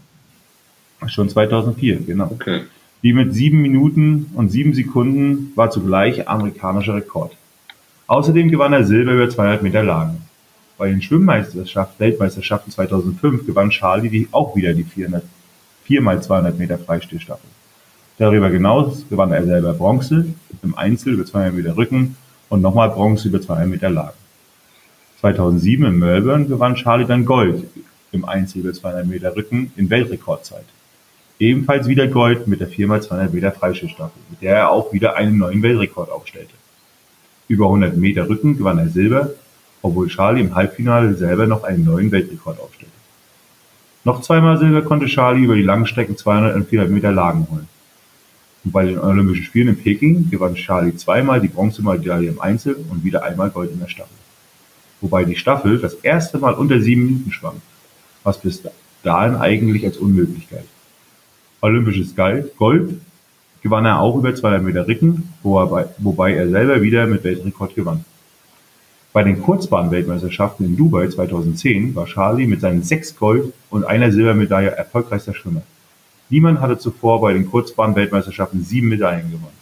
Schon 1.06 1.28
2004, 1.28 2.00
genau. 2.06 2.26
Okay. 2.26 2.62
Die 3.02 3.12
mit 3.12 3.34
sieben 3.34 3.60
Minuten 3.62 4.30
und 4.34 4.50
sieben 4.50 4.74
Sekunden 4.74 5.52
war 5.56 5.70
zugleich 5.70 6.28
amerikanischer 6.28 6.94
Rekord. 6.94 7.36
Außerdem 8.06 8.50
gewann 8.50 8.72
er 8.72 8.84
Silber 8.84 9.12
über 9.12 9.28
200 9.28 9.62
Meter 9.62 9.82
Lagen. 9.82 10.22
Bei 10.82 10.90
den 10.90 11.00
Schwimmmeisterschaften, 11.00 12.00
Weltmeisterschaften 12.00 12.72
2005 12.72 13.46
gewann 13.46 13.70
Charlie 13.70 14.26
auch 14.32 14.56
wieder 14.56 14.74
die 14.74 14.82
400, 14.82 15.22
4x200 15.88 16.58
Meter 16.58 16.76
Freistilstaffel. 16.76 17.48
Darüber 18.18 18.48
hinaus 18.48 19.04
gewann 19.08 19.30
er 19.30 19.44
selber 19.44 19.74
Bronze 19.74 20.26
im 20.60 20.76
Einzel 20.76 21.12
über 21.12 21.24
200 21.24 21.54
Meter 21.54 21.76
Rücken 21.76 22.16
und 22.48 22.62
nochmal 22.62 22.90
Bronze 22.90 23.28
über 23.28 23.40
200 23.40 23.68
Meter 23.68 23.90
Lagen. 23.90 24.18
2007 25.20 25.86
in 25.86 25.98
Melbourne 26.00 26.46
gewann 26.46 26.74
Charlie 26.74 27.06
dann 27.06 27.26
Gold 27.26 27.62
im 28.10 28.24
Einzel 28.24 28.62
über 28.62 28.72
200 28.72 29.06
Meter 29.06 29.36
Rücken 29.36 29.70
in 29.76 29.88
Weltrekordzeit. 29.88 30.66
Ebenfalls 31.38 31.86
wieder 31.86 32.08
Gold 32.08 32.48
mit 32.48 32.58
der 32.58 32.68
4x200 32.68 33.30
Meter 33.30 33.52
Freistilstaffel, 33.52 34.20
mit 34.30 34.42
der 34.42 34.56
er 34.56 34.70
auch 34.72 34.92
wieder 34.92 35.14
einen 35.14 35.38
neuen 35.38 35.62
Weltrekord 35.62 36.10
aufstellte. 36.10 36.54
Über 37.46 37.66
100 37.66 37.96
Meter 37.96 38.28
Rücken 38.28 38.58
gewann 38.58 38.78
er 38.78 38.88
Silber, 38.88 39.30
obwohl 39.82 40.08
Charlie 40.08 40.40
im 40.40 40.54
Halbfinale 40.54 41.14
selber 41.14 41.46
noch 41.46 41.64
einen 41.64 41.84
neuen 41.84 42.10
Weltrekord 42.10 42.60
aufstellte. 42.60 42.92
Noch 44.04 44.20
zweimal 44.20 44.58
Silber 44.58 44.82
konnte 44.82 45.06
Charlie 45.06 45.44
über 45.44 45.54
die 45.54 45.62
Langstrecken 45.62 46.16
200 46.16 46.56
und 46.56 46.68
400 46.68 46.92
Meter 46.92 47.12
Lagen 47.12 47.46
holen. 47.50 47.68
Und 48.64 48.72
bei 48.72 48.84
den 48.84 48.98
Olympischen 48.98 49.44
Spielen 49.44 49.68
in 49.68 49.76
Peking 49.76 50.30
gewann 50.30 50.54
Charlie 50.54 50.96
zweimal 50.96 51.40
die 51.40 51.48
Bronzemedaille 51.48 52.28
im 52.28 52.40
Einzel 52.40 52.76
und 52.90 53.04
wieder 53.04 53.24
einmal 53.24 53.50
Gold 53.50 53.72
in 53.72 53.80
der 53.80 53.88
Staffel. 53.88 54.16
Wobei 55.00 55.24
die 55.24 55.36
Staffel 55.36 55.78
das 55.78 55.94
erste 55.94 56.38
Mal 56.38 56.54
unter 56.54 56.80
sieben 56.80 57.06
Minuten 57.06 57.32
schwamm, 57.32 57.60
was 58.22 58.40
bis 58.40 58.62
dahin 59.02 59.36
eigentlich 59.36 59.84
als 59.84 59.96
unmöglich 59.96 60.48
galt. 60.48 60.66
Olympisches 61.60 62.14
Gold 62.14 63.00
gewann 63.62 63.84
er 63.84 64.00
auch 64.00 64.16
über 64.16 64.34
200 64.34 64.62
Meter 64.62 64.88
er 64.88 65.66
bei, 65.66 65.86
wobei 65.98 66.34
er 66.34 66.48
selber 66.48 66.82
wieder 66.82 67.06
mit 67.06 67.22
Weltrekord 67.22 67.74
gewann. 67.74 68.04
Bei 69.12 69.22
den 69.22 69.42
Kurzbahn-Weltmeisterschaften 69.42 70.64
in 70.64 70.76
Dubai 70.76 71.06
2010 71.06 71.94
war 71.94 72.06
Charlie 72.06 72.46
mit 72.46 72.62
seinen 72.62 72.82
sechs 72.82 73.14
Gold- 73.14 73.52
und 73.68 73.84
einer 73.84 74.10
Silbermedaille 74.10 74.70
erfolgreichster 74.70 75.34
Schwimmer. 75.34 75.60
Niemand 76.30 76.60
hatte 76.60 76.78
zuvor 76.78 77.20
bei 77.20 77.34
den 77.34 77.50
Kurzbahn-Weltmeisterschaften 77.50 78.64
sieben 78.64 78.88
Medaillen 78.88 79.30
gewonnen. 79.30 79.58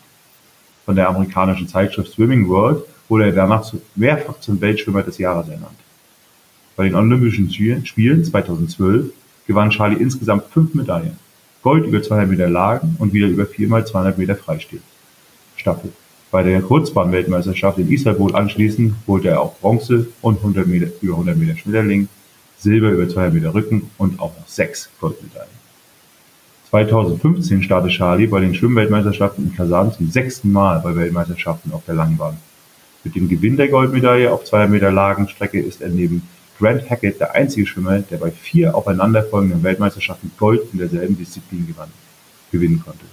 Von 0.84 0.94
der 0.94 1.08
amerikanischen 1.08 1.66
Zeitschrift 1.66 2.12
Swimming 2.12 2.48
World 2.48 2.84
wurde 3.08 3.24
er 3.24 3.32
danach 3.32 3.74
mehrfach 3.96 4.38
zum 4.38 4.60
Weltschwimmer 4.60 5.02
des 5.02 5.18
Jahres 5.18 5.48
ernannt. 5.48 5.78
Bei 6.76 6.84
den 6.84 6.94
Olympischen 6.94 7.50
Spielen 7.50 8.24
2012 8.24 9.12
gewann 9.48 9.70
Charlie 9.70 10.00
insgesamt 10.00 10.44
fünf 10.44 10.74
Medaillen. 10.74 11.18
Gold 11.62 11.86
über 11.86 12.00
200 12.00 12.30
Meter 12.30 12.48
Lagen 12.48 12.94
und 13.00 13.12
wieder 13.12 13.26
über 13.26 13.42
4x200 13.42 14.16
Meter 14.16 14.36
Freistil. 14.36 14.80
Staffel. 15.56 15.92
Bei 16.30 16.44
der 16.44 16.62
Kurzbahn-Weltmeisterschaft 16.62 17.78
in 17.78 17.90
Istanbul 17.90 18.36
anschließend 18.36 18.94
holte 19.08 19.30
er 19.30 19.40
auch 19.40 19.58
Bronze 19.58 20.06
und 20.22 20.36
100 20.36 20.64
Meter, 20.64 20.86
über 21.00 21.14
100 21.14 21.36
Meter 21.36 21.56
Schmetterling, 21.56 22.08
Silber 22.56 22.90
über 22.90 23.08
200 23.08 23.34
Meter 23.34 23.52
Rücken 23.52 23.90
und 23.98 24.20
auch 24.20 24.36
noch 24.38 24.46
sechs 24.46 24.88
Goldmedaillen. 25.00 25.50
2015 26.70 27.64
startete 27.64 27.92
Charlie 27.92 28.28
bei 28.28 28.38
den 28.38 28.54
Schwimmweltmeisterschaften 28.54 29.46
in 29.46 29.56
Kasan 29.56 29.92
zum 29.92 30.08
sechsten 30.08 30.52
Mal 30.52 30.78
bei 30.78 30.94
Weltmeisterschaften 30.94 31.72
auf 31.72 31.84
der 31.84 31.96
Langbahn. 31.96 32.36
Mit 33.02 33.16
dem 33.16 33.28
Gewinn 33.28 33.56
der 33.56 33.66
Goldmedaille 33.66 34.30
auf 34.30 34.44
200 34.44 34.70
Meter 34.70 34.92
Lagenstrecke 34.92 35.58
ist 35.58 35.80
er 35.80 35.88
neben 35.88 36.28
Grant 36.60 36.88
Hackett 36.88 37.18
der 37.18 37.34
einzige 37.34 37.66
Schwimmer, 37.66 37.98
der 38.00 38.18
bei 38.18 38.30
vier 38.30 38.76
aufeinanderfolgenden 38.76 39.64
Weltmeisterschaften 39.64 40.30
Gold 40.38 40.60
in 40.72 40.78
derselben 40.78 41.18
Disziplin 41.18 41.66
gewann, 41.66 41.90
gewinnen 42.52 42.80
konnte. 42.84 43.04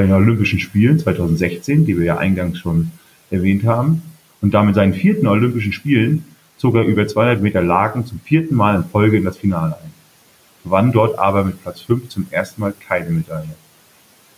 Bei 0.00 0.06
den 0.06 0.14
Olympischen 0.14 0.58
Spielen 0.58 0.98
2016, 0.98 1.84
die 1.84 1.98
wir 1.98 2.06
ja 2.06 2.16
eingangs 2.16 2.58
schon 2.58 2.90
erwähnt 3.30 3.64
haben, 3.64 4.00
und 4.40 4.54
damit 4.54 4.74
seinen 4.74 4.94
vierten 4.94 5.26
Olympischen 5.26 5.74
Spielen 5.74 6.24
zog 6.56 6.74
er 6.76 6.84
über 6.84 7.06
200 7.06 7.42
Meter 7.42 7.60
Lagen 7.60 8.06
zum 8.06 8.18
vierten 8.20 8.54
Mal 8.54 8.76
in 8.76 8.84
Folge 8.84 9.18
in 9.18 9.24
das 9.24 9.36
Finale 9.36 9.76
ein, 9.76 9.92
gewann 10.64 10.90
dort 10.90 11.18
aber 11.18 11.44
mit 11.44 11.60
Platz 11.60 11.82
5 11.82 12.08
zum 12.08 12.26
ersten 12.30 12.62
Mal 12.62 12.72
keine 12.88 13.10
Medaille. 13.10 13.54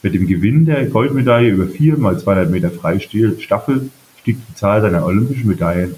Mit 0.02 0.14
dem 0.14 0.26
Gewinn 0.26 0.64
der 0.64 0.84
Goldmedaille 0.86 1.50
über 1.50 1.68
4 1.68 1.96
mal 1.96 2.18
200 2.18 2.50
Meter 2.50 2.72
Freistil 2.72 3.38
Staffel 3.38 3.88
stieg 4.18 4.38
die 4.44 4.54
Zahl 4.56 4.82
seiner 4.82 5.06
olympischen 5.06 5.46
Medaillen, 5.46 5.94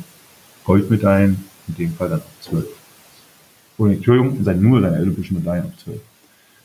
Goldmedaillen, 0.64 1.42
in 1.68 1.74
dem 1.76 1.94
Fall 1.94 2.10
dann 2.10 2.18
auf 2.18 2.50
12. 2.50 2.66
Und 3.78 3.92
Entschuldigung, 3.92 4.42
nur 4.60 4.82
seine 4.82 5.00
olympischen 5.00 5.38
Medaillen 5.38 5.64
auf 5.64 5.84
12. 5.84 6.00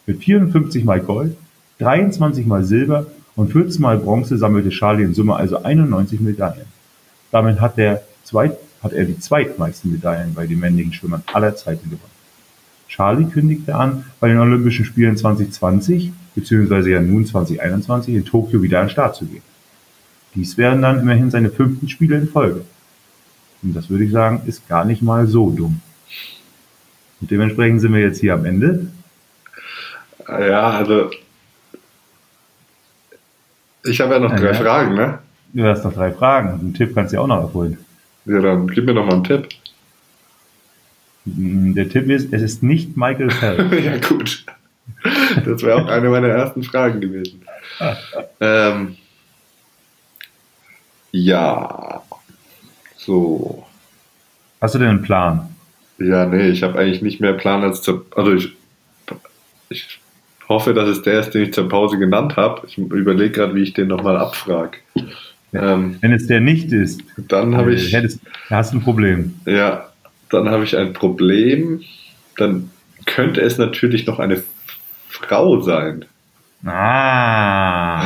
Mit 0.06 0.22
54 0.22 0.84
mal 0.84 1.00
Gold, 1.00 1.38
23 1.80 2.46
mal 2.46 2.64
Silber 2.64 3.08
und 3.36 3.52
14 3.52 3.82
mal 3.82 3.98
Bronze 3.98 4.38
sammelte 4.38 4.70
Charlie 4.70 5.04
in 5.04 5.14
Summe 5.14 5.36
also 5.36 5.64
91 5.64 6.20
Medaillen. 6.20 6.68
Damit 7.32 7.60
hat, 7.62 7.78
er 7.78 8.02
die 8.84 9.20
zweitmeisten 9.20 9.92
Medaillen 9.92 10.34
bei 10.34 10.46
den 10.46 10.60
männlichen 10.60 10.94
Schwimmern 10.94 11.24
aller 11.34 11.56
Zeiten 11.56 11.90
gewonnen. 11.90 12.20
Charlie 12.88 13.26
kündigte 13.26 13.76
an, 13.76 14.06
bei 14.20 14.28
den 14.28 14.40
Olympischen 14.40 14.84
Spielen 14.84 15.16
2020 15.16 16.12
bzw. 16.36 16.92
ja 16.92 17.02
nun 17.02 17.26
2021 17.26 18.16
in 18.16 18.26
Tokio 18.26 18.62
wieder 18.62 18.80
an 18.80 18.88
den 18.88 18.92
Start 18.92 19.16
zu 19.16 19.26
gehen. 19.26 19.44
Dies 20.36 20.58
wären 20.58 20.82
dann 20.82 21.00
immerhin 21.00 21.32
seine 21.32 21.50
fünften 21.50 21.88
Spiele 21.88 22.18
in 22.18 22.28
Folge. 22.28 22.66
Und 23.62 23.76
das 23.76 23.90
würde 23.90 24.04
ich 24.04 24.12
sagen, 24.12 24.42
ist 24.46 24.68
gar 24.68 24.86
nicht 24.86 25.02
mal 25.02 25.28
so 25.28 25.50
dumm. 25.50 25.82
Und 27.22 27.32
dementsprechend 27.32 27.82
sind 27.82 27.94
wir 27.94 28.02
jetzt 28.02 28.20
hier 28.20 28.34
am 28.34 28.46
Ende. 28.46 28.88
Ja, 30.28 30.70
also 30.72 31.10
ich 33.90 34.02
habe 34.02 34.14
ja 34.14 34.20
noch 34.20 34.36
drei 34.36 34.52
ja. 34.52 34.54
Fragen, 34.54 34.96
ne? 34.96 35.20
Du 35.54 35.64
hast 35.64 35.84
noch 35.84 35.94
drei 35.94 36.12
Fragen. 36.12 36.60
Einen 36.60 36.74
Tipp 36.74 36.94
kannst 36.94 37.12
du 37.12 37.18
ja 37.18 37.22
auch 37.22 37.28
noch 37.28 37.42
erholen. 37.42 37.78
Ja, 38.26 38.40
dann 38.40 38.68
gib 38.68 38.86
mir 38.86 38.94
noch 38.94 39.06
mal 39.06 39.16
einen 39.16 39.24
Tipp. 39.24 39.50
Mm, 41.26 41.74
der 41.74 41.90
Tipp 41.90 42.10
ist, 42.10 42.32
es 42.32 42.42
ist 42.42 42.64
nicht 42.64 42.96
Michael 42.96 43.32
Phelps. 43.32 43.76
ja, 43.84 43.98
gut. 43.98 44.46
Das 45.46 45.64
wäre 45.64 45.82
auch 45.82 45.88
eine 45.88 46.10
meiner 46.10 46.28
ersten 46.28 46.64
Fragen 46.64 47.02
gewesen. 47.02 47.44
ähm, 48.40 48.98
ja, 51.12 52.04
so. 52.98 53.66
Hast 54.62 54.76
du 54.76 54.80
denn 54.80 54.90
einen 54.90 55.02
Plan? 55.02 55.56
Ja, 55.98 56.26
nee, 56.26 56.50
ich 56.50 56.64
habe 56.64 56.78
eigentlich 56.78 57.02
nicht 57.02 57.20
mehr 57.20 57.34
Plan 57.34 57.64
als 57.64 57.82
zur. 57.82 58.06
Also 58.16 58.34
ich, 58.34 58.56
ich 59.70 60.00
hoffe, 60.50 60.74
dass 60.74 60.90
es 60.90 61.04
der 61.04 61.22
ist, 61.22 61.32
den 61.32 61.44
ich 61.44 61.54
zur 61.54 61.70
Pause 61.70 61.98
genannt 61.98 62.36
habe. 62.36 62.64
Ich 62.68 62.78
überlege 62.78 63.32
gerade, 63.32 63.56
wie 63.56 63.64
ich 63.64 63.74
den 63.74 63.88
nochmal 63.88 64.18
abfrage. 64.18 64.80
Ähm, 65.54 65.98
Wenn 66.02 66.12
es 66.12 66.28
der 66.28 66.42
nicht 66.42 66.72
ist, 66.72 67.02
dann 67.18 67.56
habe 67.56 67.74
ich. 67.74 67.94
Hättest, 67.94 68.20
hast 68.50 68.74
du 68.74 68.78
ein 68.78 68.82
Problem. 68.82 69.36
Ja, 69.46 69.90
dann 70.30 70.50
habe 70.50 70.64
ich 70.64 70.76
ein 70.76 70.94
Problem. 70.94 71.82
Dann 72.38 72.72
könnte 73.06 73.42
es 73.42 73.58
natürlich 73.58 74.06
noch 74.06 74.20
eine 74.20 74.44
Frau 75.08 75.62
sein. 75.62 76.06
Ah. 76.66 78.02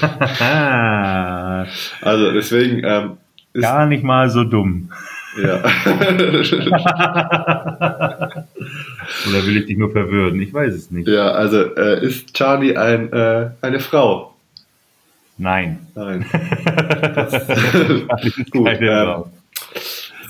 also 2.00 2.32
deswegen. 2.32 2.82
Ähm, 2.84 3.16
Gar 3.54 3.86
nicht 3.86 4.04
mal 4.04 4.30
so 4.30 4.44
dumm. 4.44 4.90
Ja. 5.36 5.58
Oder 9.28 9.46
will 9.46 9.58
ich 9.58 9.66
dich 9.66 9.78
nur 9.78 9.92
verwirren? 9.92 10.40
Ich 10.40 10.52
weiß 10.52 10.74
es 10.74 10.90
nicht. 10.90 11.08
Ja, 11.08 11.32
also 11.32 11.74
äh, 11.76 12.04
ist 12.04 12.34
Charlie 12.34 12.76
ein, 12.76 13.12
äh, 13.12 13.50
eine 13.60 13.80
Frau? 13.80 14.34
Nein. 15.38 15.86
Nein. 15.94 16.26
Das, 17.14 17.32
gut, 18.50 18.68
ähm, 18.80 19.24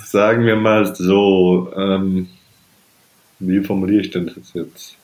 sagen 0.04 0.44
wir 0.44 0.56
mal 0.56 0.94
so, 0.94 1.72
ähm, 1.76 2.28
wie 3.38 3.60
formuliere 3.60 4.02
ich 4.02 4.10
denn 4.10 4.26
das 4.26 4.54
jetzt? 4.54 4.96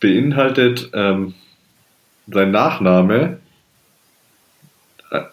Beinhaltet 0.00 0.90
ähm, 0.94 1.34
sein 2.26 2.50
Nachname 2.50 3.38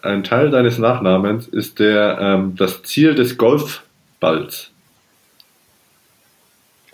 ein 0.02 0.24
Teil 0.24 0.50
deines 0.50 0.78
Nachnamens 0.78 1.46
ist 1.48 1.78
der, 1.78 2.18
ähm, 2.20 2.56
das 2.56 2.82
Ziel 2.82 3.14
des 3.14 3.38
Golfballs. 3.38 4.70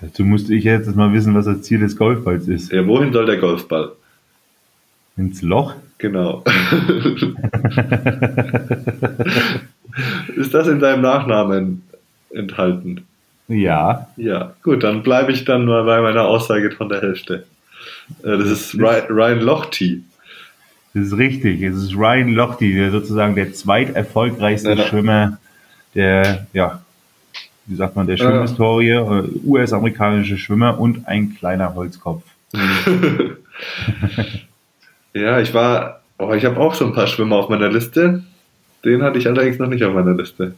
Dazu 0.00 0.24
musste 0.24 0.54
ich 0.54 0.64
jetzt 0.64 0.94
mal 0.94 1.12
wissen, 1.12 1.34
was 1.34 1.46
das 1.46 1.62
Ziel 1.62 1.80
des 1.80 1.96
Golfballs 1.96 2.46
ist. 2.48 2.72
Ja, 2.72 2.86
wohin 2.86 3.12
soll 3.12 3.26
der 3.26 3.38
Golfball? 3.38 3.92
Ins 5.16 5.40
Loch? 5.42 5.74
Genau. 5.98 6.44
ist 10.36 10.52
das 10.52 10.66
in 10.66 10.80
deinem 10.80 11.02
Nachnamen 11.02 11.82
enthalten? 12.30 13.06
Ja. 13.48 14.08
Ja, 14.16 14.54
gut, 14.62 14.82
dann 14.82 15.02
bleibe 15.02 15.32
ich 15.32 15.44
dann 15.44 15.66
mal 15.66 15.84
bei 15.84 16.00
meiner 16.00 16.24
Aussage 16.24 16.70
von 16.70 16.88
der 16.88 17.00
Hälfte. 17.00 17.44
Äh, 18.22 18.38
das 18.38 18.48
ist 18.48 18.74
Ryan, 18.74 19.06
Ryan 19.08 19.40
Lochte. 19.40 20.00
Das 20.94 21.06
ist 21.06 21.16
richtig. 21.18 21.62
Es 21.62 21.76
ist 21.76 21.96
Ryan 21.96 22.32
Lochte, 22.32 22.72
der 22.72 22.90
sozusagen 22.90 23.34
der 23.34 23.52
zweiterfolgreichste 23.52 24.74
Ja. 24.74 24.86
Schwimmer 24.86 25.38
der, 25.94 26.46
ja, 26.52 26.82
wie 27.66 27.76
sagt 27.76 27.96
man, 27.96 28.06
der 28.06 28.16
Schwimmhistorie, 28.16 28.90
äh, 28.90 29.24
US-amerikanische 29.44 30.36
Schwimmer 30.38 30.78
und 30.78 31.06
ein 31.06 31.34
kleiner 31.36 31.74
Holzkopf. 31.74 32.22
Ja, 35.16 35.38
ich 35.38 35.54
war, 35.54 36.00
oh, 36.18 36.32
ich 36.32 36.44
habe 36.44 36.58
auch 36.58 36.74
so 36.74 36.84
ein 36.86 36.92
paar 36.92 37.06
Schwimmer 37.06 37.36
auf 37.36 37.48
meiner 37.48 37.70
Liste. 37.70 38.24
Den 38.84 39.02
hatte 39.02 39.18
ich 39.18 39.28
allerdings 39.28 39.58
noch 39.58 39.68
nicht 39.68 39.84
auf 39.84 39.94
meiner 39.94 40.12
Liste. 40.12 40.54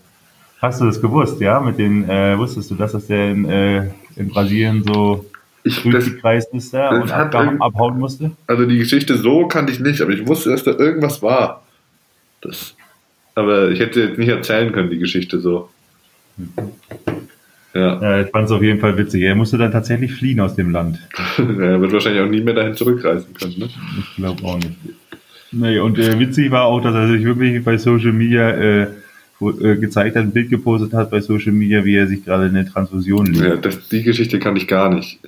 Hast 0.62 0.80
du 0.80 0.86
das 0.86 1.00
gewusst, 1.00 1.40
ja? 1.40 1.60
Mit 1.60 1.78
den, 1.78 2.08
äh, 2.08 2.38
wusstest 2.38 2.70
du, 2.70 2.74
dass 2.74 2.92
das 2.92 3.06
der 3.06 3.30
in, 3.30 3.44
äh, 3.44 3.90
in 4.16 4.30
Brasilien 4.30 4.82
so 4.82 5.26
Ich, 5.66 5.82
durchgekreist 5.82 6.54
ist 6.54 6.73
da 6.73 6.90
und 6.90 7.14
hat 7.14 7.35
abhauen 7.35 7.99
musste? 7.99 8.30
also 8.46 8.66
die 8.66 8.78
Geschichte 8.78 9.16
so 9.16 9.49
kannte 9.49 9.73
ich 9.73 9.80
nicht, 9.80 10.00
aber 10.00 10.12
ich 10.12 10.26
wusste, 10.26 10.50
dass 10.50 10.62
da 10.62 10.70
irgendwas 10.73 11.23
war. 11.23 11.66
Das, 12.40 12.76
aber 13.35 13.70
ich 13.70 13.80
hätte 13.80 14.00
jetzt 14.00 14.18
nicht 14.18 14.28
erzählen 14.28 14.73
können, 14.73 14.90
die 14.90 14.99
Geschichte 14.99 15.40
so. 15.40 15.68
Ja, 17.75 18.00
Ja, 18.00 18.20
ich 18.23 18.30
fand 18.30 18.46
es 18.46 18.52
auf 18.52 18.62
jeden 18.62 18.80
Fall 18.80 18.96
witzig. 18.96 19.23
Er 19.23 19.35
musste 19.35 19.58
dann 19.58 19.73
tatsächlich 19.73 20.14
fliehen 20.14 20.40
aus 20.40 20.54
dem 20.54 20.70
Land. 20.70 20.99
er 21.38 21.80
wird 21.80 21.92
wahrscheinlich 21.92 22.23
auch 22.23 22.30
nie 22.30 22.40
mehr 22.40 22.54
dahin 22.54 22.75
zurückreisen 22.75 23.35
können. 23.35 23.58
Ne? 23.58 23.68
Ich 23.99 24.16
glaube 24.16 24.44
auch 24.44 24.56
nicht. 24.56 24.73
Nee, 25.52 25.78
und 25.78 25.99
äh, 25.99 26.18
witzig 26.18 26.50
war 26.50 26.64
auch, 26.64 26.80
dass 26.80 26.94
er 26.94 27.08
sich 27.08 27.25
wirklich 27.25 27.62
bei 27.64 27.76
Social 27.76 28.12
Media 28.12 28.50
äh, 28.50 28.87
gezeigt 29.38 30.16
hat, 30.16 30.22
ein 30.22 30.30
Bild 30.30 30.50
gepostet 30.50 30.92
hat 30.94 31.10
bei 31.10 31.20
Social 31.20 31.52
Media, 31.52 31.84
wie 31.84 31.96
er 31.96 32.06
sich 32.06 32.24
gerade 32.24 32.44
eine 32.44 32.64
Transfusion 32.70 33.26
legt. 33.26 33.44
Ja, 33.44 33.56
das, 33.56 33.88
die 33.88 34.02
Geschichte 34.02 34.38
kann 34.38 34.56
ich 34.56 34.66
gar 34.66 34.92
nicht. 34.92 35.18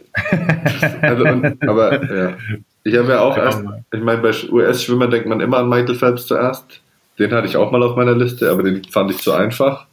Also, 1.02 1.24
und, 1.24 1.68
aber 1.68 2.16
ja. 2.16 2.36
Ich 2.84 2.96
habe 2.96 3.10
ja 3.10 3.20
auch 3.20 3.36
Ja, 3.36 3.44
erst, 3.44 3.62
ich 3.92 4.00
meine, 4.00 4.22
bei 4.22 4.32
US-Schwimmern 4.50 5.10
denkt 5.10 5.28
man 5.28 5.40
immer 5.40 5.58
an 5.58 5.68
Michael 5.68 5.94
Phelps 5.94 6.26
zuerst. 6.26 6.80
Den 7.18 7.32
hatte 7.32 7.46
ich 7.46 7.56
auch 7.56 7.70
mal 7.70 7.82
auf 7.82 7.96
meiner 7.96 8.14
Liste, 8.14 8.50
aber 8.50 8.62
den 8.62 8.82
fand 8.84 9.10
ich 9.10 9.18
zu 9.18 9.32
einfach. 9.32 9.86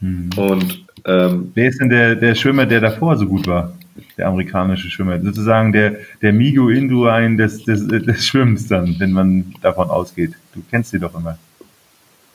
Hm. 0.00 0.30
Und 0.36 0.84
ähm, 1.04 1.50
Wer 1.54 1.68
ist 1.68 1.80
denn 1.80 1.88
der, 1.88 2.14
der 2.14 2.34
Schwimmer, 2.34 2.66
der 2.66 2.80
davor 2.80 3.16
so 3.16 3.26
gut 3.26 3.46
war? 3.46 3.72
Der 4.16 4.28
amerikanische 4.28 4.88
Schwimmer. 4.88 5.20
Sozusagen 5.20 5.72
der, 5.72 5.96
der 6.20 6.32
Migo 6.32 6.68
Induain 6.68 7.36
des, 7.36 7.64
des, 7.64 7.86
des 7.88 8.26
Schwimmens 8.26 8.68
dann, 8.68 8.94
wenn 8.98 9.12
man 9.12 9.52
davon 9.60 9.90
ausgeht. 9.90 10.32
Du 10.54 10.62
kennst 10.70 10.90
sie 10.90 11.00
doch 11.00 11.14
immer. 11.18 11.38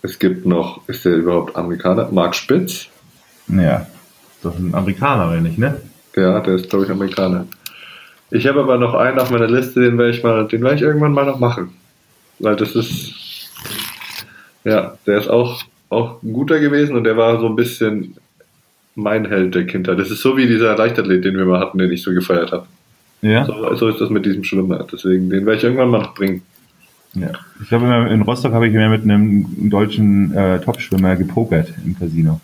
Es 0.01 0.19
gibt 0.19 0.45
noch, 0.45 0.87
ist 0.87 1.05
der 1.05 1.15
überhaupt 1.15 1.55
Amerikaner? 1.55 2.09
Mark 2.11 2.35
Spitz? 2.35 2.87
Ja, 3.47 3.87
ist 4.35 4.43
doch 4.43 4.57
ein 4.57 4.73
Amerikaner, 4.73 5.29
oder 5.29 5.41
nicht, 5.41 5.57
ne? 5.57 5.81
Ja, 6.15 6.39
der 6.39 6.55
ist, 6.55 6.69
glaube 6.69 6.85
ich, 6.85 6.91
Amerikaner. 6.91 7.47
Ich 8.31 8.45
habe 8.47 8.59
aber 8.59 8.77
noch 8.77 8.93
einen 8.93 9.19
auf 9.19 9.29
meiner 9.29 9.47
Liste, 9.47 9.81
den 9.81 9.97
werde 9.97 10.11
ich 10.11 10.23
mal, 10.23 10.47
den 10.47 10.61
werde 10.61 10.75
ich 10.75 10.81
irgendwann 10.81 11.13
mal 11.13 11.25
noch 11.25 11.39
machen. 11.39 11.73
Weil 12.39 12.55
das 12.55 12.75
ist, 12.75 13.13
ja, 14.63 14.97
der 15.05 15.17
ist 15.17 15.29
auch, 15.29 15.63
auch 15.89 16.21
ein 16.21 16.33
guter 16.33 16.59
gewesen 16.59 16.95
und 16.95 17.03
der 17.05 17.17
war 17.17 17.39
so 17.39 17.47
ein 17.47 17.55
bisschen 17.55 18.15
mein 18.95 19.25
Held 19.25 19.55
der 19.55 19.65
Kindheit. 19.65 19.99
Das 19.99 20.11
ist 20.11 20.21
so 20.21 20.35
wie 20.35 20.47
dieser 20.47 20.75
Leichtathlet, 20.75 21.23
den 21.23 21.37
wir 21.37 21.45
mal 21.45 21.59
hatten, 21.59 21.77
den 21.77 21.91
ich 21.91 22.01
so 22.01 22.11
gefeiert 22.11 22.51
habe. 22.51 22.65
Ja. 23.21 23.45
So, 23.45 23.75
so 23.75 23.87
ist 23.87 24.01
das 24.01 24.09
mit 24.09 24.25
diesem 24.25 24.43
Schwimmer. 24.43 24.85
Deswegen, 24.91 25.29
den 25.29 25.45
werde 25.45 25.57
ich 25.57 25.63
irgendwann 25.63 25.89
mal 25.89 26.01
noch 26.01 26.13
bringen. 26.13 26.41
Ja. 27.13 27.31
Ich 27.61 27.69
glaube, 27.69 28.09
in 28.11 28.21
Rostock 28.21 28.53
habe 28.53 28.67
ich 28.67 28.73
immer 28.73 28.89
mit 28.89 29.03
einem 29.03 29.69
deutschen 29.69 30.33
äh, 30.33 30.59
Topschwimmer 30.59 31.15
gepokert 31.15 31.73
im 31.85 31.97
Casino. 31.97 32.39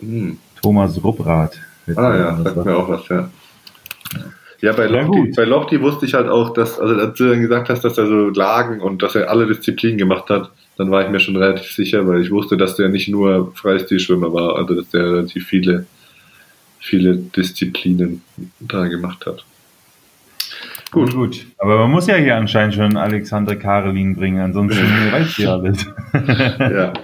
Hm. 0.00 0.38
Thomas 0.60 1.02
Rupprath. 1.02 1.58
Ah 1.94 2.16
ja, 2.16 2.42
sagt 2.42 2.64
mir 2.64 2.76
auch 2.76 2.88
was, 2.88 3.08
ja. 3.08 3.30
Ja, 4.60 4.72
bei 4.72 4.88
gut. 5.04 5.36
bei 5.36 5.44
Lochti 5.44 5.80
wusste 5.80 6.06
ich 6.06 6.14
halt 6.14 6.28
auch, 6.28 6.52
dass, 6.54 6.80
also 6.80 6.94
als 6.94 7.16
du 7.18 7.28
dann 7.28 7.42
gesagt 7.42 7.68
hast, 7.68 7.84
dass 7.84 7.98
er 7.98 8.06
so 8.06 8.30
Lagen 8.30 8.80
und 8.80 9.02
dass 9.02 9.14
er 9.14 9.30
alle 9.30 9.46
Disziplinen 9.46 9.98
gemacht 9.98 10.30
hat, 10.30 10.50
dann 10.76 10.90
war 10.90 11.04
ich 11.04 11.10
mir 11.10 11.20
schon 11.20 11.36
relativ 11.36 11.70
sicher, 11.72 12.06
weil 12.06 12.22
ich 12.22 12.30
wusste, 12.30 12.56
dass 12.56 12.76
der 12.76 12.88
nicht 12.88 13.08
nur 13.08 13.52
Freistilschwimmer 13.54 14.32
war, 14.32 14.56
also 14.56 14.74
dass 14.74 14.88
der 14.90 15.04
relativ 15.04 15.46
viele, 15.46 15.86
viele 16.80 17.16
Disziplinen 17.16 18.22
da 18.60 18.86
gemacht 18.88 19.26
hat. 19.26 19.44
Gut, 20.96 21.12
gut. 21.12 21.46
Aber 21.58 21.76
man 21.80 21.90
muss 21.90 22.06
ja 22.06 22.14
hier 22.14 22.36
anscheinend 22.36 22.74
schon 22.74 22.96
Alexander 22.96 23.54
Karelin 23.54 24.16
bringen, 24.16 24.40
ansonsten 24.40 24.82
reicht 25.12 25.36
ja 25.36 25.52
alles. 25.52 25.86
Ja. 26.58 26.94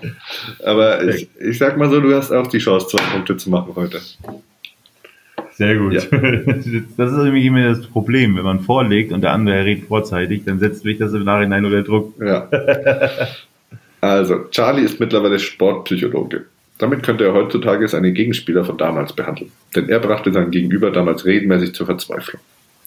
Aber 0.64 1.04
ich, 1.04 1.28
ich 1.38 1.58
sag 1.58 1.76
mal 1.76 1.90
so, 1.90 2.00
du 2.00 2.14
hast 2.14 2.32
auch 2.32 2.46
die 2.46 2.56
Chance, 2.56 2.86
zwei 2.86 3.02
Punkte 3.12 3.36
zu 3.36 3.50
machen 3.50 3.70
heute. 3.76 4.00
Sehr 5.50 5.76
gut. 5.76 5.92
Ja. 5.92 6.00
Das 6.96 7.12
ist 7.12 7.18
nämlich 7.18 7.44
immer 7.44 7.68
das 7.68 7.86
Problem, 7.86 8.34
wenn 8.38 8.44
man 8.44 8.60
vorlegt 8.60 9.12
und 9.12 9.20
der 9.20 9.32
andere 9.32 9.62
redet 9.62 9.88
vorzeitig, 9.88 10.44
dann 10.46 10.58
setzt 10.58 10.86
mich 10.86 10.96
das 10.96 11.12
im 11.12 11.24
Nachhinein 11.24 11.62
unter 11.66 11.82
Druck. 11.82 12.14
Ja. 12.18 12.48
Also, 14.00 14.46
Charlie 14.50 14.82
ist 14.82 14.98
mittlerweile 14.98 15.38
Sportpsychologe. 15.38 16.46
Damit 16.78 17.04
könnte 17.04 17.24
er 17.24 17.34
heutzutage 17.34 17.86
seine 17.86 18.10
Gegenspieler 18.10 18.64
von 18.64 18.76
damals 18.76 19.12
behandeln. 19.12 19.52
Denn 19.76 19.88
er 19.88 20.00
brachte 20.00 20.32
seinen 20.32 20.50
Gegenüber 20.50 20.90
damals 20.90 21.24
regelmäßig 21.24 21.74
zur 21.74 21.86
Verzweiflung. 21.86 22.40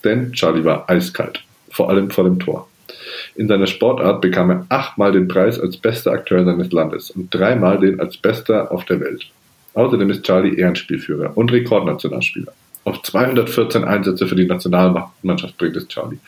Denn 0.05 0.31
Charlie 0.31 0.63
war 0.63 0.89
eiskalt. 0.89 1.43
Vor 1.69 1.89
allem 1.89 2.09
vor 2.09 2.23
dem 2.23 2.39
Tor. 2.39 2.69
In 3.35 3.47
seiner 3.47 3.67
Sportart 3.67 4.21
bekam 4.21 4.49
er 4.49 4.65
achtmal 4.69 5.11
den 5.11 5.27
Preis 5.27 5.59
als 5.59 5.77
bester 5.77 6.11
Akteur 6.11 6.45
seines 6.45 6.71
Landes 6.71 7.11
und 7.11 7.33
dreimal 7.33 7.79
den 7.79 7.99
als 7.99 8.15
bester 8.15 8.71
auf 8.71 8.85
der 8.85 9.01
Welt. 9.01 9.27
Außerdem 9.73 10.09
ist 10.09 10.23
Charlie 10.23 10.55
Ehrenspielführer 10.55 11.35
und 11.35 11.51
Rekordnationalspieler. 11.51 12.53
Auf 12.85 13.01
214 13.01 13.83
Einsätze 13.83 14.27
für 14.27 14.35
die 14.35 14.45
Nationalmannschaft 14.45 15.57
bringt 15.57 15.75
es 15.75 15.87
Charlie. 15.87 16.19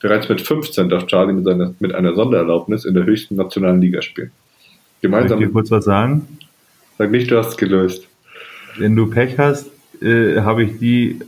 Bereits 0.00 0.28
mit 0.28 0.40
15 0.40 0.88
darf 0.88 1.06
Charlie 1.06 1.32
mit, 1.32 1.44
seiner, 1.44 1.74
mit 1.80 1.94
einer 1.94 2.14
Sondererlaubnis 2.14 2.84
in 2.84 2.94
der 2.94 3.04
höchsten 3.04 3.36
nationalen 3.36 3.80
Liga 3.80 4.00
spielen. 4.02 4.30
Soll 4.30 4.70
ich 4.70 5.02
Gemeinsam 5.02 5.40
dir 5.40 5.50
kurz 5.50 5.70
was 5.70 5.84
sagen? 5.84 6.26
sag 6.96 7.10
nicht, 7.10 7.30
du 7.30 7.36
hast 7.36 7.48
es 7.48 7.56
gelöst. 7.56 8.06
Wenn 8.78 8.96
du 8.96 9.10
Pech 9.10 9.38
hast, 9.38 9.70
äh, 10.00 10.40
habe 10.40 10.64
ich 10.64 10.78
die 10.78 11.18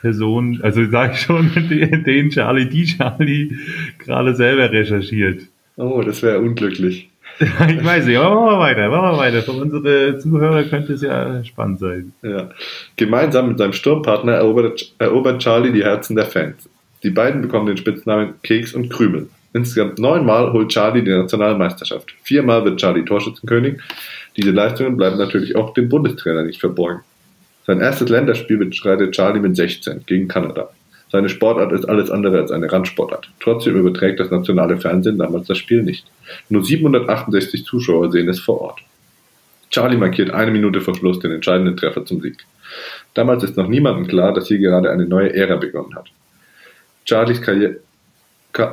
Person, 0.00 0.60
also 0.62 0.84
sage 0.90 1.12
ich 1.14 1.20
schon, 1.20 1.50
den, 2.06 2.30
Charlie, 2.30 2.68
die 2.68 2.84
Charlie 2.84 3.56
gerade 3.98 4.34
selber 4.34 4.70
recherchiert. 4.70 5.42
Oh, 5.76 6.02
das 6.04 6.22
wäre 6.22 6.38
unglücklich. 6.40 7.10
Ich 7.68 7.84
weiß 7.84 8.06
nicht, 8.06 8.16
aber 8.16 8.34
machen 8.34 8.54
wir 8.54 8.58
weiter, 8.60 8.88
machen 8.88 9.12
wir 9.12 9.18
weiter. 9.18 9.42
Für 9.42 9.52
unsere 9.52 10.18
Zuhörer 10.18 10.64
könnte 10.64 10.94
es 10.94 11.02
ja 11.02 11.44
spannend 11.44 11.80
sein. 11.80 12.12
Ja. 12.22 12.50
Gemeinsam 12.96 13.48
mit 13.48 13.58
seinem 13.58 13.74
Sturmpartner 13.74 14.32
erobert, 14.32 14.94
erobert 14.98 15.42
Charlie 15.42 15.72
die 15.72 15.84
Herzen 15.84 16.16
der 16.16 16.24
Fans. 16.24 16.68
Die 17.02 17.10
beiden 17.10 17.42
bekommen 17.42 17.66
den 17.66 17.76
Spitznamen 17.76 18.34
Keks 18.42 18.74
und 18.74 18.88
Krümel. 18.88 19.28
Insgesamt 19.52 19.98
neunmal 19.98 20.52
holt 20.52 20.70
Charlie 20.70 21.02
die 21.02 21.10
Nationalmeisterschaft. 21.10 22.14
Viermal 22.22 22.64
wird 22.64 22.80
Charlie 22.80 23.04
Torschützenkönig. 23.04 23.80
Diese 24.36 24.50
Leistungen 24.50 24.96
bleiben 24.96 25.18
natürlich 25.18 25.56
auch 25.56 25.72
dem 25.72 25.88
Bundestrainer 25.88 26.42
nicht 26.42 26.60
verborgen. 26.60 27.02
Sein 27.66 27.80
erstes 27.80 28.08
Länderspiel 28.08 28.58
bestreitet 28.58 29.12
Charlie 29.12 29.40
mit 29.40 29.56
16 29.56 30.04
gegen 30.06 30.28
Kanada. 30.28 30.70
Seine 31.10 31.28
Sportart 31.28 31.72
ist 31.72 31.84
alles 31.84 32.10
andere 32.10 32.38
als 32.38 32.50
eine 32.50 32.70
Randsportart. 32.70 33.30
Trotzdem 33.40 33.76
überträgt 33.76 34.20
das 34.20 34.30
nationale 34.30 34.76
Fernsehen 34.76 35.18
damals 35.18 35.46
das 35.46 35.58
Spiel 35.58 35.82
nicht. 35.82 36.06
Nur 36.48 36.64
768 36.64 37.64
Zuschauer 37.64 38.10
sehen 38.10 38.28
es 38.28 38.40
vor 38.40 38.60
Ort. 38.60 38.80
Charlie 39.70 39.96
markiert 39.96 40.30
eine 40.30 40.50
Minute 40.50 40.80
vor 40.80 40.94
Schluss 40.94 41.18
den 41.18 41.32
entscheidenden 41.32 41.76
Treffer 41.76 42.04
zum 42.04 42.20
Sieg. 42.20 42.44
Damals 43.14 43.44
ist 43.44 43.56
noch 43.56 43.68
niemandem 43.68 44.06
klar, 44.06 44.32
dass 44.32 44.48
hier 44.48 44.58
gerade 44.58 44.90
eine 44.90 45.06
neue 45.06 45.34
Ära 45.34 45.56
begonnen 45.56 45.94
hat. 45.94 46.06
Charlies 47.04 47.40
Karriere, 47.40 47.76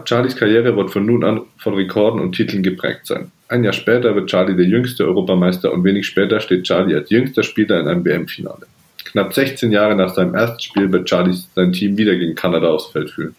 Charlies 0.06 0.36
Karriere 0.36 0.75
wird 0.75 0.91
von 0.91 1.06
nun 1.06 1.23
an 1.23 1.41
von 1.58 1.73
Rekorden 1.73 2.19
und 2.19 2.34
Titeln 2.34 2.63
geprägt 2.63 3.06
sein. 3.06 3.32
Ein 3.47 3.63
Jahr 3.63 3.73
später 3.73 4.15
wird 4.15 4.29
Charlie 4.29 4.56
der 4.56 4.65
jüngste 4.65 5.06
Europameister 5.06 5.71
und 5.71 5.84
wenig 5.84 6.08
später 6.08 6.39
steht 6.39 6.63
Charlie 6.63 6.95
als 6.95 7.10
jüngster 7.10 7.43
Spieler 7.43 7.79
in 7.79 7.88
einem 7.88 8.06
WM-Finale. 8.06 8.65
Knapp 9.13 9.32
16 9.32 9.71
Jahre 9.71 9.95
nach 9.95 10.15
seinem 10.15 10.34
ersten 10.34 10.60
Spiel 10.60 10.91
wird 10.91 11.08
Charlie 11.08 11.38
sein 11.54 11.71
Team 11.71 11.95
wieder 11.99 12.15
gegen 12.15 12.34
Kanada 12.34 12.69
aufs 12.69 12.88
Feld 12.88 13.12
führen. 13.12 13.36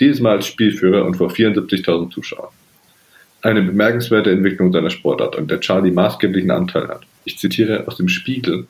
Dieses 0.00 0.20
Mal 0.20 0.36
als 0.36 0.46
Spielführer 0.46 1.04
und 1.04 1.16
vor 1.16 1.28
74.000 1.28 2.10
Zuschauern. 2.10 2.48
Eine 3.42 3.60
bemerkenswerte 3.60 4.30
Entwicklung 4.30 4.72
seiner 4.72 4.88
Sportart, 4.88 5.36
an 5.36 5.48
der 5.48 5.60
Charlie 5.60 5.90
maßgeblichen 5.90 6.50
Anteil 6.50 6.88
hat. 6.88 7.02
Ich 7.26 7.36
zitiere 7.36 7.86
aus 7.86 7.98
dem 7.98 8.08
Spiegel. 8.08 8.66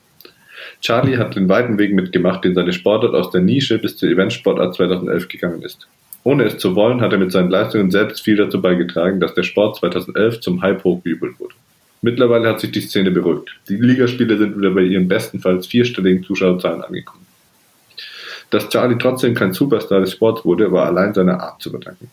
Charlie 0.81 1.17
hat 1.17 1.37
den 1.37 1.49
weiten 1.49 1.79
Weg 1.79 1.95
mitgemacht, 1.95 2.43
den 2.43 2.57
seine 2.57 2.73
Sportart 2.73 3.15
aus 3.15 3.31
der 3.31 3.41
Nische 3.41 3.79
bis 3.79 3.97
zur 3.97 4.09
Eventsportart 4.09 4.75
2011 4.75 5.29
gegangen 5.29 5.63
ist. 5.63 5.87
Ohne 6.25 6.43
es 6.43 6.59
zu 6.59 6.75
wollen, 6.75 7.03
hat 7.03 7.13
er 7.13 7.19
mit 7.19 7.31
seinen 7.31 7.51
Leistungen 7.51 7.93
selbst 7.93 8.21
viel 8.25 8.35
dazu 8.35 8.61
beigetragen, 8.61 9.21
dass 9.21 9.35
der 9.35 9.45
Sport 9.45 9.77
2011 9.77 10.41
zum 10.41 10.61
Hype 10.61 10.83
hochgejubelt 10.83 11.39
wurde. 11.39 11.55
Mittlerweile 12.03 12.49
hat 12.49 12.61
sich 12.61 12.73
die 12.73 12.81
Szene 12.81 13.13
beruhigt. 13.13 13.51
Die 13.69 13.77
Ligaspiele 13.77 14.37
sind 14.37 14.59
wieder 14.59 14.71
bei 14.71 14.83
ihren 14.83 15.07
bestenfalls 15.07 15.69
vierstelligen 15.69 16.25
Zuschauerzahlen 16.25 16.83
angekommen. 16.83 17.25
Dass 18.51 18.69
Charlie 18.69 18.99
trotzdem 18.99 19.35
kein 19.35 19.53
Superstar 19.53 20.01
des 20.01 20.13
Sports 20.13 20.45
wurde, 20.45 20.71
war 20.73 20.87
allein 20.87 21.15
seiner 21.15 21.41
Art 21.41 21.63
zu 21.63 21.71
verdanken. 21.71 22.11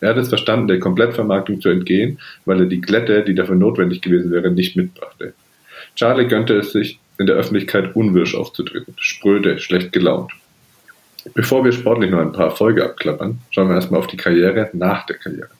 Er 0.00 0.10
hat 0.10 0.16
es 0.16 0.28
verstanden, 0.28 0.68
der 0.68 0.78
Komplettvermarktung 0.78 1.60
zu 1.60 1.68
entgehen, 1.68 2.18
weil 2.44 2.60
er 2.60 2.66
die 2.66 2.80
Glätte, 2.80 3.24
die 3.24 3.34
dafür 3.34 3.56
notwendig 3.56 4.00
gewesen 4.00 4.30
wäre, 4.30 4.50
nicht 4.50 4.76
mitbrachte. 4.76 5.34
Charlie 5.96 6.28
gönnte 6.28 6.56
es 6.56 6.72
sich, 6.72 6.98
in 7.18 7.26
der 7.26 7.36
Öffentlichkeit 7.36 7.94
unwirsch 7.94 8.34
aufzutreten, 8.34 8.94
spröde, 8.96 9.58
schlecht 9.58 9.92
gelaunt. 9.92 10.32
Bevor 11.34 11.64
wir 11.64 11.72
sportlich 11.72 12.10
noch 12.10 12.20
ein 12.20 12.32
paar 12.32 12.46
Erfolge 12.46 12.84
abklappern, 12.84 13.38
schauen 13.50 13.68
wir 13.68 13.74
erstmal 13.74 14.00
auf 14.00 14.06
die 14.06 14.16
Karriere 14.16 14.70
nach 14.72 15.06
der 15.06 15.16
Karriere. 15.18 15.50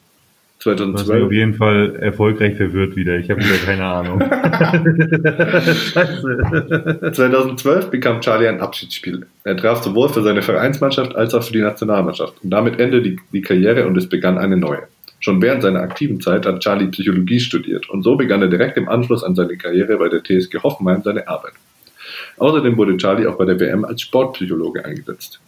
2012. 0.62 1.09
Was 1.09 1.27
auf 1.27 1.33
jeden 1.33 1.55
Fall 1.55 1.96
erfolgreich 1.96 2.57
verwirrt 2.57 2.94
wieder. 2.94 3.16
Ich 3.16 3.29
habe 3.31 3.40
wieder 3.40 3.57
keine 3.64 3.85
Ahnung. 3.85 4.20
2012 7.12 7.90
bekam 7.90 8.20
Charlie 8.20 8.46
ein 8.46 8.61
Abschiedsspiel. 8.61 9.27
Er 9.42 9.57
traf 9.57 9.83
sowohl 9.83 10.09
für 10.09 10.22
seine 10.22 10.42
Vereinsmannschaft 10.42 11.16
als 11.16 11.35
auch 11.35 11.42
für 11.42 11.53
die 11.53 11.62
Nationalmannschaft. 11.62 12.35
Und 12.44 12.51
damit 12.51 12.79
endete 12.79 13.03
die, 13.03 13.18
die 13.33 13.42
Karriere 13.42 13.88
und 13.88 13.96
es 13.96 14.09
begann 14.09 14.38
eine 14.38 14.57
neue. 14.57 14.83
Schon 15.18 15.42
während 15.42 15.62
seiner 15.62 15.81
aktiven 15.81 16.20
Zeit 16.20 16.46
hat 16.46 16.61
Charlie 16.61 16.88
Psychologie 16.88 17.40
studiert 17.40 17.90
und 17.90 18.03
so 18.03 18.16
begann 18.16 18.42
er 18.42 18.48
direkt 18.48 18.77
im 18.77 18.88
Anschluss 18.88 19.25
an 19.25 19.35
seine 19.35 19.57
Karriere 19.57 19.96
bei 19.96 20.09
der 20.09 20.22
TSG 20.22 20.62
Hoffenheim 20.62 21.03
seine 21.03 21.27
Arbeit. 21.27 21.55
Außerdem 22.38 22.77
wurde 22.77 22.96
Charlie 22.96 23.27
auch 23.27 23.37
bei 23.37 23.44
der 23.44 23.59
WM 23.59 23.85
als 23.85 24.03
Sportpsychologe 24.03 24.85
eingesetzt. 24.85 25.40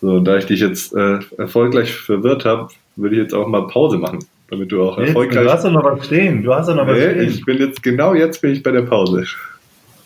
So, 0.00 0.20
da 0.20 0.36
ich 0.36 0.46
dich 0.46 0.60
jetzt 0.60 0.94
äh, 0.94 1.18
erfolgreich 1.38 1.94
verwirrt 1.94 2.44
habe, 2.44 2.68
würde 2.96 3.16
ich 3.16 3.22
jetzt 3.22 3.34
auch 3.34 3.46
mal 3.46 3.66
Pause 3.66 3.98
machen, 3.98 4.20
damit 4.50 4.70
du 4.70 4.82
auch 4.82 4.98
erfolgreich. 4.98 5.44
Du 5.44 5.52
hast 5.52 5.64
doch 5.64 5.72
noch 5.72 5.84
was 5.84 6.06
stehen. 6.06 6.42
Du 6.42 6.54
hast 6.54 6.68
doch 6.68 6.76
noch 6.76 6.86
was 6.86 6.98
nee, 6.98 7.10
stehen. 7.10 7.28
Ich 7.28 7.44
bin 7.44 7.58
jetzt 7.58 7.82
genau 7.82 8.14
jetzt 8.14 8.40
bin 8.40 8.52
ich 8.52 8.62
bei 8.62 8.70
der 8.70 8.82
Pause. 8.82 9.24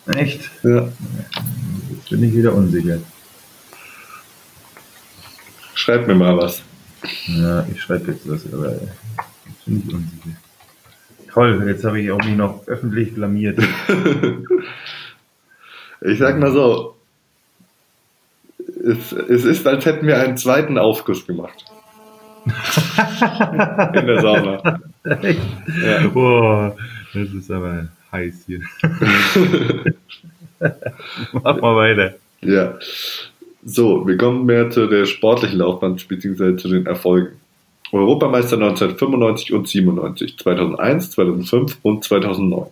Echt? 0.07 0.49
Ja. 0.63 0.89
Jetzt 1.91 2.09
bin 2.09 2.23
ich 2.23 2.33
wieder 2.33 2.53
unsicher. 2.53 2.97
Schreib 5.75 6.07
mir 6.07 6.15
mal 6.15 6.37
was. 6.37 6.63
Ja, 7.27 7.65
ich 7.71 7.81
schreibe 7.81 8.11
jetzt 8.11 8.29
was, 8.29 8.51
aber 8.51 8.71
jetzt 8.71 9.65
bin 9.65 9.83
ich 9.85 9.93
unsicher. 9.93 10.37
Toll, 11.31 11.63
jetzt 11.67 11.85
habe 11.85 12.01
ich 12.01 12.11
auch 12.11 12.23
mich 12.23 12.35
noch 12.35 12.67
öffentlich 12.67 13.13
blamiert. 13.13 13.59
ich 16.01 16.17
sag 16.17 16.39
mal 16.39 16.51
so, 16.51 16.95
es, 18.83 19.11
es 19.11 19.45
ist, 19.45 19.67
als 19.67 19.85
hätten 19.85 20.07
wir 20.07 20.19
einen 20.19 20.37
zweiten 20.37 20.77
Aufguss 20.77 21.27
gemacht. 21.27 21.65
In 23.93 24.07
der 24.07 24.21
Sauna. 24.21 24.79
Echt? 25.21 25.41
Ja. 25.83 26.07
Boah, 26.07 26.75
das 27.13 27.33
ist 27.33 27.51
aber 27.51 27.87
heiß 28.11 28.45
hier. 28.47 28.61
Mach 31.31 31.61
mal 31.61 31.75
weiter. 31.75 32.15
Ja. 32.41 32.77
So, 33.63 34.07
wir 34.07 34.17
kommen 34.17 34.45
mehr 34.45 34.69
zu 34.69 34.87
der 34.87 35.05
sportlichen 35.05 35.59
Laufbahn 35.59 35.95
bzw. 35.95 36.55
zu 36.57 36.69
den 36.69 36.85
Erfolgen. 36.85 37.39
Europameister 37.91 38.55
1995 38.55 39.53
und 39.53 39.67
97, 39.67 40.37
2001, 40.37 41.11
2005 41.11 41.77
und 41.81 42.03
2009. 42.03 42.67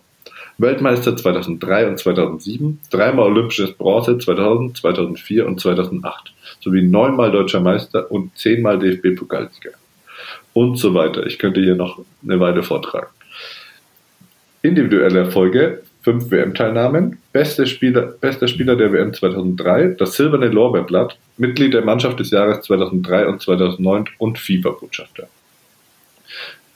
Weltmeister 0.58 1.16
2003 1.16 1.88
und 1.88 1.98
2007, 1.98 2.80
dreimal 2.90 3.26
Olympisches 3.26 3.72
Bronze 3.72 4.18
2000, 4.18 4.76
2004 4.76 5.46
und 5.46 5.60
2008 5.60 6.32
sowie 6.60 6.82
neunmal 6.82 7.30
Deutscher 7.30 7.60
Meister 7.60 8.10
und 8.10 8.36
zehnmal 8.36 8.78
DFB-Pokalsieger 8.78 9.72
und 10.52 10.76
so 10.76 10.94
weiter. 10.94 11.26
Ich 11.26 11.38
könnte 11.38 11.60
hier 11.60 11.76
noch 11.76 12.00
eine 12.22 12.40
Weile 12.40 12.62
vortragen. 12.62 13.08
Individuelle 14.62 15.20
Erfolge, 15.20 15.82
fünf 16.02 16.30
WM-Teilnahmen, 16.30 17.18
bester 17.32 17.66
Spieler, 17.66 18.02
bester 18.20 18.48
Spieler 18.48 18.76
der 18.76 18.92
WM 18.92 19.14
2003, 19.14 19.96
das 19.98 20.16
silberne 20.16 20.48
Lorbeerblatt, 20.48 21.16
Mitglied 21.36 21.74
der 21.74 21.84
Mannschaft 21.84 22.18
des 22.18 22.30
Jahres 22.30 22.64
2003 22.64 23.26
und 23.26 23.40
2009 23.40 24.06
und 24.18 24.38
FIFA-Botschafter. 24.38 25.28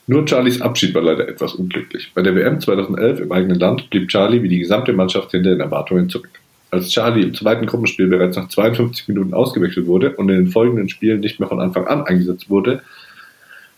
Nur 0.07 0.27
Charlies 0.27 0.61
Abschied 0.61 0.95
war 0.95 1.03
leider 1.03 1.29
etwas 1.29 1.55
unglücklich. 1.55 2.13
Bei 2.15 2.23
der 2.23 2.35
WM 2.35 2.61
2011 2.61 3.21
im 3.21 3.33
eigenen 3.33 3.59
Land 3.59 3.89
blieb 3.91 4.09
Charlie 4.09 4.43
wie 4.43 4.49
die 4.49 4.59
gesamte 4.59 4.93
Mannschaft 4.93 5.31
hinter 5.31 5.51
den 5.51 5.61
Erwartungen 5.61 6.09
zurück. 6.09 6.42
Als 6.73 6.89
Charlie 6.89 7.23
im 7.23 7.35
zweiten 7.35 7.67
Gruppenspiel 7.67 8.09
bereits 8.09 8.35
nach 8.37 8.49
52 8.49 9.07
Minuten 9.09 9.35
ausgewechselt 9.35 9.87
wurde 9.87 10.17
und 10.17 10.31
in 10.31 10.37
den 10.37 10.47
folgenden 10.47 10.89
Spielen 10.89 11.21
nicht 11.21 11.39
mehr 11.39 11.49
von 11.49 11.61
Anfang 11.61 11.87
an 11.87 12.05
eingesetzt 12.07 12.49
wurde, 12.49 12.81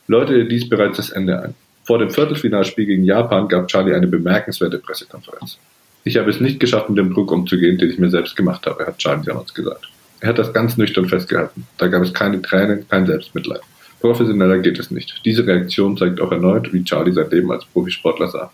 läutete 0.06 0.44
dies 0.44 0.68
bereits 0.68 0.98
das 0.98 1.10
Ende 1.10 1.42
ein. 1.42 1.54
Vor 1.82 1.98
dem 1.98 2.10
Viertelfinalspiel 2.10 2.86
gegen 2.86 3.02
Japan 3.02 3.48
gab 3.48 3.66
Charlie 3.66 3.94
eine 3.94 4.06
bemerkenswerte 4.06 4.78
Pressekonferenz. 4.78 5.58
Ich 6.04 6.16
habe 6.16 6.30
es 6.30 6.38
nicht 6.38 6.60
geschafft, 6.60 6.88
mit 6.88 6.98
dem 6.98 7.12
Druck 7.12 7.32
umzugehen, 7.32 7.78
den 7.78 7.90
ich 7.90 7.98
mir 7.98 8.10
selbst 8.10 8.36
gemacht 8.36 8.64
habe, 8.64 8.86
hat 8.86 8.98
Charlie 8.98 9.24
damals 9.24 9.52
gesagt. 9.52 9.88
Er 10.20 10.28
hat 10.28 10.38
das 10.38 10.52
ganz 10.52 10.76
nüchtern 10.76 11.08
festgehalten. 11.08 11.66
Da 11.78 11.88
gab 11.88 12.00
es 12.04 12.14
keine 12.14 12.40
Tränen, 12.42 12.86
kein 12.88 13.06
Selbstmitleid. 13.06 13.60
Professioneller 14.00 14.58
geht 14.58 14.78
es 14.78 14.92
nicht. 14.92 15.20
Diese 15.24 15.44
Reaktion 15.44 15.96
zeigt 15.96 16.20
auch 16.20 16.30
erneut, 16.30 16.72
wie 16.72 16.84
Charlie 16.84 17.12
sein 17.12 17.28
Leben 17.28 17.50
als 17.50 17.64
Profisportler 17.64 18.28
sah. 18.28 18.52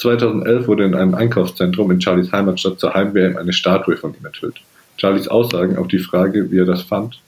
2011 0.00 0.66
wurde 0.66 0.84
in 0.84 0.94
einem 0.94 1.14
Einkaufszentrum 1.14 1.90
in 1.90 2.00
Charlies 2.00 2.32
Heimatstadt 2.32 2.80
zur 2.80 2.94
Heim-WM 2.94 3.36
eine 3.36 3.52
Statue 3.52 3.96
von 3.96 4.14
ihm 4.14 4.24
enthüllt. 4.24 4.60
Charlies 4.96 5.28
Aussagen 5.28 5.76
auf 5.76 5.88
die 5.88 5.98
Frage, 5.98 6.50
wie 6.50 6.58
er 6.58 6.64
das 6.64 6.82
fand, 6.82 7.20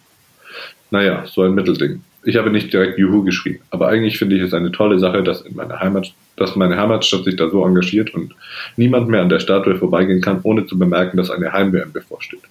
naja, 0.91 1.25
so 1.27 1.43
ein 1.43 1.55
Mittelding. 1.55 2.03
Ich 2.25 2.37
habe 2.37 2.51
nicht 2.51 2.73
direkt 2.73 2.99
Juhu 2.99 3.25
geschrien, 3.25 3.59
aber 3.71 3.89
eigentlich 3.89 4.19
finde 4.19 4.37
ich 4.37 4.43
es 4.43 4.55
eine 4.55 4.71
tolle 4.71 4.99
Sache, 4.99 5.23
dass, 5.23 5.43
in 5.43 5.57
meine 5.57 5.81
Heimat, 5.81 6.13
dass 6.37 6.55
meine 6.55 6.77
Heimatstadt 6.77 7.25
sich 7.25 7.37
da 7.37 7.51
so 7.51 7.65
engagiert 7.65 8.15
und 8.15 8.35
niemand 8.77 9.09
mehr 9.09 9.23
an 9.23 9.29
der 9.29 9.41
Statue 9.41 9.77
vorbeigehen 9.77 10.21
kann, 10.21 10.41
ohne 10.43 10.67
zu 10.67 10.79
bemerken, 10.79 11.17
dass 11.17 11.31
eine 11.31 11.53
Heim-WM 11.53 11.93
bevorsteht. 11.93 12.43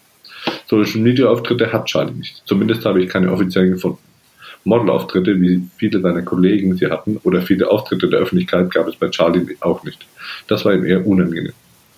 Social 0.68 1.02
Media 1.02 1.28
Auftritte 1.28 1.72
hat 1.72 1.86
Charlie 1.86 2.14
nicht. 2.14 2.42
Zumindest 2.46 2.86
habe 2.86 3.02
ich 3.02 3.10
keine 3.10 3.32
offiziellen 3.32 3.72
gefunden. 3.72 4.00
Modelauftritte, 4.64 5.42
wie 5.42 5.62
viele 5.78 6.02
seiner 6.02 6.22
Kollegen 6.22 6.76
sie 6.76 6.88
hatten, 6.88 7.18
oder 7.24 7.42
viele 7.42 7.70
Auftritte 7.70 8.10
der 8.10 8.20
Öffentlichkeit 8.20 8.72
gab 8.72 8.88
es 8.88 8.96
bei 8.96 9.10
Charlie 9.10 9.58
auch 9.62 9.84
nicht. 9.84 10.06
Das 10.48 10.66
war 10.66 10.74
ihm 10.74 10.86
eher 10.86 11.06
unangenehm. 11.06 11.54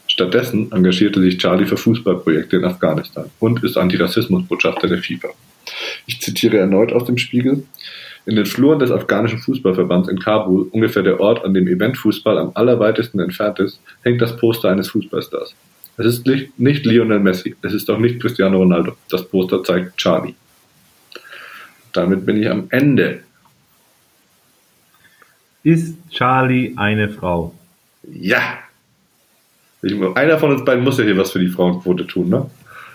Stattdessen 0.07 0.71
engagierte 0.71 1.21
sich 1.21 1.37
Charlie 1.37 1.65
für 1.65 1.77
Fußballprojekte 1.77 2.57
in 2.57 2.65
Afghanistan 2.65 3.29
und 3.39 3.63
ist 3.63 3.77
Antirassismusbotschafter 3.77 4.87
der 4.87 4.99
FIFA. 4.99 5.29
Ich 6.05 6.21
zitiere 6.21 6.57
erneut 6.57 6.93
aus 6.93 7.05
dem 7.05 7.17
Spiegel. 7.17 7.63
In 8.25 8.35
den 8.35 8.45
Fluren 8.45 8.79
des 8.79 8.91
afghanischen 8.91 9.39
Fußballverbands 9.39 10.07
in 10.07 10.19
Kabul, 10.19 10.69
ungefähr 10.71 11.03
der 11.03 11.19
Ort, 11.19 11.43
an 11.43 11.53
dem 11.53 11.67
Eventfußball 11.67 12.37
am 12.37 12.51
allerweitesten 12.53 13.19
entfernt 13.19 13.59
ist, 13.59 13.81
hängt 14.03 14.21
das 14.21 14.37
Poster 14.37 14.69
eines 14.69 14.89
Fußballstars. 14.89 15.55
Es 15.97 16.05
ist 16.05 16.25
nicht, 16.25 16.59
nicht 16.59 16.85
Lionel 16.85 17.19
Messi, 17.19 17.55
es 17.61 17.73
ist 17.73 17.89
auch 17.89 17.99
nicht 17.99 18.19
Cristiano 18.19 18.57
Ronaldo. 18.57 18.93
Das 19.09 19.27
Poster 19.27 19.63
zeigt 19.63 19.97
Charlie. 19.97 20.35
Damit 21.93 22.25
bin 22.25 22.41
ich 22.41 22.49
am 22.49 22.67
Ende. 22.69 23.23
Ist 25.63 25.95
Charlie 26.09 26.73
eine 26.75 27.09
Frau? 27.09 27.53
Ja. 28.11 28.59
Ich, 29.81 29.93
einer 30.15 30.37
von 30.37 30.51
uns 30.51 30.65
beiden 30.65 30.83
muss 30.83 30.97
ja 30.97 31.05
hier 31.05 31.17
was 31.17 31.31
für 31.31 31.39
die 31.39 31.49
Frauenquote 31.49 32.05
tun, 32.05 32.29
ne? 32.29 32.49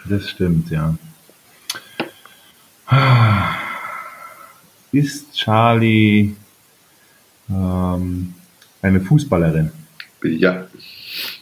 Das 0.04 0.28
stimmt, 0.28 0.70
ja. 0.70 0.94
Ist 4.92 5.34
Charlie 5.34 6.34
ähm, 7.50 8.34
eine 8.82 9.00
Fußballerin? 9.00 9.70
Ja. 10.24 10.66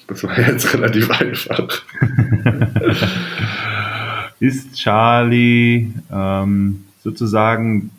Das 0.09 0.23
war 0.23 0.39
jetzt 0.39 0.73
relativ 0.75 1.11
einfach. 1.11 1.83
Ist 4.41 4.75
Charlie 4.75 5.89
ähm, 6.13 6.85
sozusagen 7.07 7.93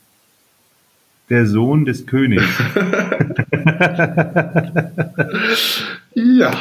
der 1.29 1.45
Sohn 1.45 1.85
des 1.85 2.05
Königs. 2.05 2.43
ja. 6.13 6.51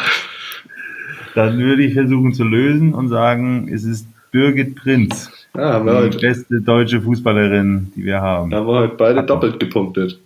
Dann 1.34 1.58
würde 1.58 1.82
ich 1.82 1.94
versuchen 1.94 2.34
zu 2.34 2.44
lösen 2.44 2.94
und 2.94 3.08
sagen, 3.08 3.68
es 3.68 3.82
ist 3.82 4.06
Birgit 4.30 4.76
Prinz. 4.76 5.28
Ja, 5.56 5.84
wir 5.84 5.92
die 5.92 5.98
heute. 5.98 6.18
beste 6.18 6.60
deutsche 6.60 7.02
Fußballerin, 7.02 7.92
die 7.96 8.04
wir 8.04 8.20
haben. 8.20 8.50
Da 8.50 8.58
haben 8.58 8.68
wir 8.68 8.74
heute 8.74 8.94
beide 8.94 9.24
doppelt 9.24 9.58
gepunktet. 9.58 10.20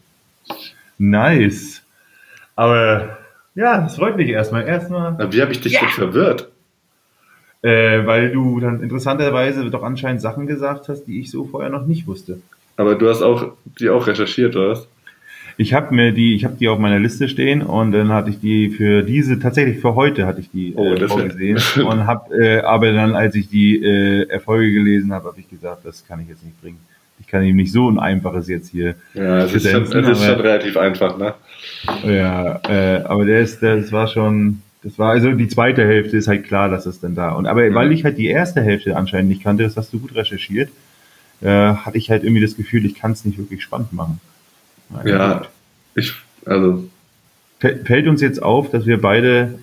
Nice. 0.98 1.80
Aber 2.54 3.16
ja, 3.54 3.80
das 3.80 3.96
freut 3.96 4.18
mich 4.18 4.28
erstmal. 4.28 4.66
Erstmal. 4.66 5.32
Wie 5.32 5.40
habe 5.40 5.52
ich 5.52 5.62
dich 5.62 5.72
jetzt 5.72 5.94
verwirrt? 5.94 6.50
Äh, 7.62 8.06
weil 8.06 8.32
du 8.32 8.58
dann 8.58 8.82
interessanterweise 8.82 9.68
doch 9.68 9.82
anscheinend 9.82 10.22
Sachen 10.22 10.46
gesagt 10.46 10.88
hast, 10.88 11.04
die 11.04 11.20
ich 11.20 11.30
so 11.30 11.44
vorher 11.44 11.70
noch 11.70 11.86
nicht 11.86 12.06
wusste. 12.06 12.40
Aber 12.76 12.94
du 12.94 13.08
hast 13.08 13.20
auch 13.20 13.52
die 13.78 13.90
auch 13.90 14.06
recherchiert, 14.06 14.56
oder 14.56 14.70
was? 14.70 14.88
Ich 15.58 15.74
habe 15.74 15.94
mir 15.94 16.12
die, 16.12 16.34
ich 16.34 16.46
habe 16.46 16.56
die 16.58 16.68
auf 16.68 16.78
meiner 16.78 16.98
Liste 16.98 17.28
stehen 17.28 17.60
und 17.60 17.92
dann 17.92 18.08
hatte 18.08 18.30
ich 18.30 18.40
die 18.40 18.70
für 18.70 19.02
diese 19.02 19.38
tatsächlich 19.38 19.78
für 19.78 19.94
heute 19.94 20.24
hatte 20.26 20.40
ich 20.40 20.50
die 20.50 20.72
oh, 20.74 20.94
äh, 20.94 21.06
vorgesehen 21.06 21.58
und 21.84 22.06
habe 22.06 22.34
äh, 22.42 22.60
aber 22.60 22.92
dann 22.92 23.14
als 23.14 23.34
ich 23.34 23.50
die 23.50 23.76
äh, 23.84 24.26
Erfolge 24.30 24.72
gelesen 24.72 25.12
habe, 25.12 25.28
habe 25.28 25.38
ich 25.38 25.50
gesagt, 25.50 25.84
das 25.84 26.06
kann 26.06 26.20
ich 26.22 26.28
jetzt 26.28 26.42
nicht 26.42 26.58
bringen. 26.62 26.78
Ich 27.20 27.26
kann 27.26 27.42
ihm 27.42 27.56
nicht 27.56 27.72
so 27.72 27.90
ein 27.90 27.98
einfaches 27.98 28.48
jetzt 28.48 28.70
hier. 28.70 28.94
Ja, 29.12 29.40
es 29.40 29.52
ist, 29.52 29.70
schon, 29.70 29.82
es 29.82 29.92
ist 29.92 30.24
schon 30.24 30.40
relativ 30.40 30.78
einfach, 30.78 31.18
ne? 31.18 31.34
Ja, 32.04 32.60
äh, 32.66 33.02
aber 33.04 33.26
der 33.26 33.40
ist, 33.40 33.62
das 33.62 33.92
war 33.92 34.06
schon, 34.06 34.62
das 34.82 34.98
war 34.98 35.10
also 35.10 35.32
die 35.32 35.48
zweite 35.48 35.86
Hälfte 35.86 36.16
ist 36.16 36.28
halt 36.28 36.44
klar, 36.44 36.68
dass 36.68 36.86
es 36.86 37.00
dann 37.00 37.14
da. 37.14 37.32
Und 37.32 37.46
aber 37.46 37.68
mhm. 37.68 37.74
weil 37.74 37.92
ich 37.92 38.04
halt 38.04 38.18
die 38.18 38.28
erste 38.28 38.62
Hälfte 38.62 38.96
anscheinend 38.96 39.28
nicht 39.28 39.42
kannte, 39.42 39.62
das 39.62 39.76
hast 39.76 39.92
du 39.92 39.98
gut 39.98 40.14
recherchiert, 40.14 40.70
äh, 41.42 41.46
hatte 41.46 41.98
ich 41.98 42.10
halt 42.10 42.24
irgendwie 42.24 42.42
das 42.42 42.56
Gefühl, 42.56 42.84
ich 42.86 42.94
kann 42.94 43.12
es 43.12 43.24
nicht 43.24 43.38
wirklich 43.38 43.62
spannend 43.62 43.92
machen. 43.92 44.20
Nein, 44.88 45.06
ja, 45.06 45.38
gut. 45.38 45.48
ich 45.94 46.14
also 46.46 46.88
fällt 47.58 48.08
uns 48.08 48.22
jetzt 48.22 48.42
auf, 48.42 48.70
dass 48.70 48.86
wir 48.86 49.00
beide 49.00 49.58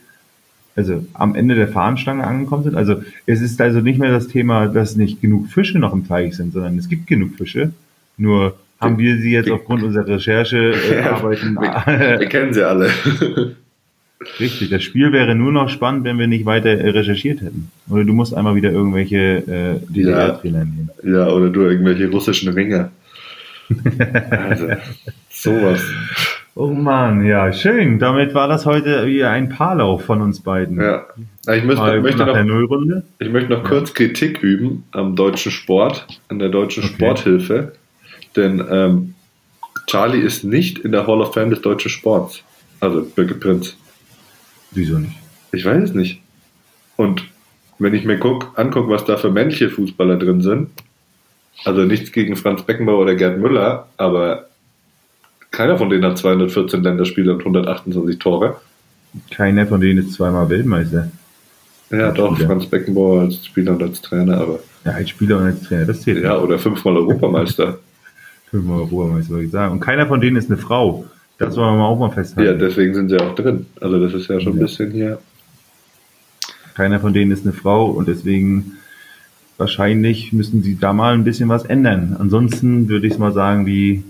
also 0.76 1.04
am 1.14 1.34
Ende 1.34 1.56
der 1.56 1.68
Fahnenstange 1.68 2.24
angekommen 2.24 2.64
sind. 2.64 2.76
Also 2.76 3.02
es 3.26 3.42
ist 3.42 3.60
also 3.60 3.82
nicht 3.82 3.98
mehr 3.98 4.12
das 4.12 4.28
Thema, 4.28 4.68
dass 4.68 4.96
nicht 4.96 5.20
genug 5.22 5.48
Fische 5.48 5.80
noch 5.80 5.92
im 5.92 6.08
Teich 6.08 6.36
sind, 6.36 6.54
sondern 6.54 6.78
es 6.78 6.88
gibt 6.88 7.08
genug 7.08 7.36
Fische. 7.36 7.72
Nur 8.18 8.56
haben 8.80 9.00
wir 9.00 9.18
sie 9.18 9.32
jetzt 9.32 9.50
aufgrund 9.50 9.82
unserer 9.82 10.08
Recherche 10.08 10.74
äh, 10.74 11.02
arbeiten. 11.04 11.56
wir, 11.56 12.20
wir 12.20 12.30
kennen 12.30 12.54
sie 12.54 12.62
alle. 12.64 12.92
Richtig, 14.40 14.70
das 14.70 14.84
Spiel 14.84 15.12
wäre 15.12 15.36
nur 15.36 15.52
noch 15.52 15.70
spannend, 15.70 16.04
wenn 16.04 16.18
wir 16.18 16.28
nicht 16.28 16.46
weiter 16.46 16.70
äh, 16.70 16.90
recherchiert 16.90 17.42
hätten. 17.42 17.72
Oder 17.90 18.04
du 18.04 18.14
musst 18.14 18.34
einmal 18.34 18.56
wieder 18.56 18.72
irgendwelche 18.72 19.18
äh, 19.18 19.94
DDR-Trainer 19.94 20.60
ja. 20.60 20.66
nehmen. 20.66 20.90
Ja, 21.04 21.28
oder 21.28 21.50
du 21.50 21.62
irgendwelche 21.62 22.10
russischen 22.10 22.52
Ringer. 22.54 22.92
also, 24.32 24.68
sowas. 25.30 25.84
Oh 26.56 26.74
Mann, 26.74 27.24
ja, 27.24 27.54
schön. 27.54 28.00
Damit 28.00 28.34
war 28.34 28.48
das 28.48 28.66
heute 28.66 29.06
wieder 29.06 29.30
ein 29.30 29.50
Paarlauf 29.50 30.06
von 30.06 30.22
uns 30.22 30.40
beiden. 30.40 30.82
Ja. 30.82 31.06
Ich, 31.54 31.64
müsste, 31.64 32.02
möchte 32.02 32.26
noch, 32.26 33.04
ich 33.20 33.30
möchte 33.30 33.50
noch 33.52 33.64
kurz 33.64 33.94
Kritik 33.94 34.42
üben 34.42 34.84
am 34.92 35.16
deutschen 35.16 35.52
Sport, 35.52 36.08
an 36.30 36.40
der 36.40 36.50
deutschen 36.50 36.84
okay. 36.84 36.94
Sporthilfe. 36.96 37.74
Denn 38.36 38.66
ähm, 38.72 39.14
Charlie 39.86 40.20
ist 40.20 40.44
nicht 40.44 40.80
in 40.80 40.92
der 40.92 41.06
Hall 41.06 41.22
of 41.22 41.36
Fame 41.36 41.52
des 41.52 41.62
deutschen 41.62 41.92
Sports. 41.92 42.42
Also 42.80 43.04
Birgit 43.04 43.40
Prinz. 43.40 43.78
Wieso 44.72 45.00
nicht? 45.00 45.16
Ich 45.52 45.66
weiß 45.66 45.84
es 45.84 45.94
nicht. 45.94 46.22
Und 46.96 47.26
wenn 47.80 47.94
ich 47.94 48.06
mir 48.06 48.18
guck, 48.18 48.58
angucke, 48.58 48.90
was 48.90 49.06
da 49.06 49.18
für 49.18 49.32
männliche 49.32 49.70
Fußballer 49.70 50.18
drin 50.18 50.42
sind, 50.42 50.70
also 51.64 51.84
nichts 51.84 52.12
gegen 52.12 52.36
Franz 52.36 52.64
Beckenbauer 52.64 53.00
oder 53.00 53.16
Gerd 53.16 53.40
Müller, 53.40 53.88
aber 53.98 54.48
keiner 55.52 55.78
von 55.78 55.90
denen 55.90 56.06
hat 56.06 56.18
214 56.18 56.84
Länderspiele 56.84 57.34
und 57.34 57.40
128 57.40 58.20
Tore. 58.20 58.58
Keiner 59.32 59.66
von 59.66 59.82
denen 59.82 60.00
ist 60.00 60.14
zweimal 60.14 60.50
Weltmeister. 60.50 61.12
Ja, 61.90 62.12
doch, 62.12 62.34
Spieler. 62.34 62.50
Franz 62.50 62.66
Beckenbauer 62.66 63.22
als 63.22 63.46
Spieler 63.46 63.72
und 63.72 63.82
als 63.82 64.02
Trainer, 64.02 64.38
aber. 64.40 64.60
Ja, 64.84 64.92
als 64.92 65.10
Spieler 65.10 65.38
und 65.38 65.44
als 65.46 65.64
Trainer, 65.64 65.86
das 65.86 66.02
zählt. 66.02 66.24
Ja, 66.24 66.38
oder 66.38 66.60
fünfmal 66.60 66.98
Europameister. 66.98 67.80
fünfmal 68.52 68.82
Europameister, 68.82 69.32
würde 69.32 69.46
ich 69.46 69.52
sagen. 69.52 69.74
Und 69.74 69.80
keiner 69.80 70.06
von 70.06 70.20
denen 70.20 70.36
ist 70.36 70.50
eine 70.50 70.60
Frau. 70.60 71.06
Das 71.38 71.56
wollen 71.56 71.78
wir 71.78 71.86
auch 71.86 72.00
mal 72.00 72.10
festhalten. 72.10 72.50
Ja, 72.50 72.58
deswegen 72.58 72.94
sind 72.94 73.10
sie 73.10 73.20
auch 73.20 73.36
drin. 73.36 73.68
Also 73.80 74.00
das 74.00 74.14
ist 74.14 74.28
ja 74.28 74.40
schon 74.40 74.54
ja. 74.54 74.60
ein 74.60 74.66
bisschen 74.66 74.92
hier. 74.92 75.20
Keiner 76.76 77.00
von 77.00 77.14
denen 77.14 77.32
ist 77.32 77.46
eine 77.46 77.54
Frau 77.54 77.88
und 77.88 78.08
deswegen 78.08 78.78
wahrscheinlich 79.58 80.34
müssen 80.34 80.64
sie 80.64 80.78
da 80.80 80.94
mal 80.94 81.14
ein 81.14 81.24
bisschen 81.24 81.50
was 81.50 81.66
ändern. 81.66 82.16
Ansonsten 82.20 82.90
würde 82.90 83.08
ich 83.08 83.18
mal 83.18 83.34
sagen, 83.34 83.66
wie 83.66 84.04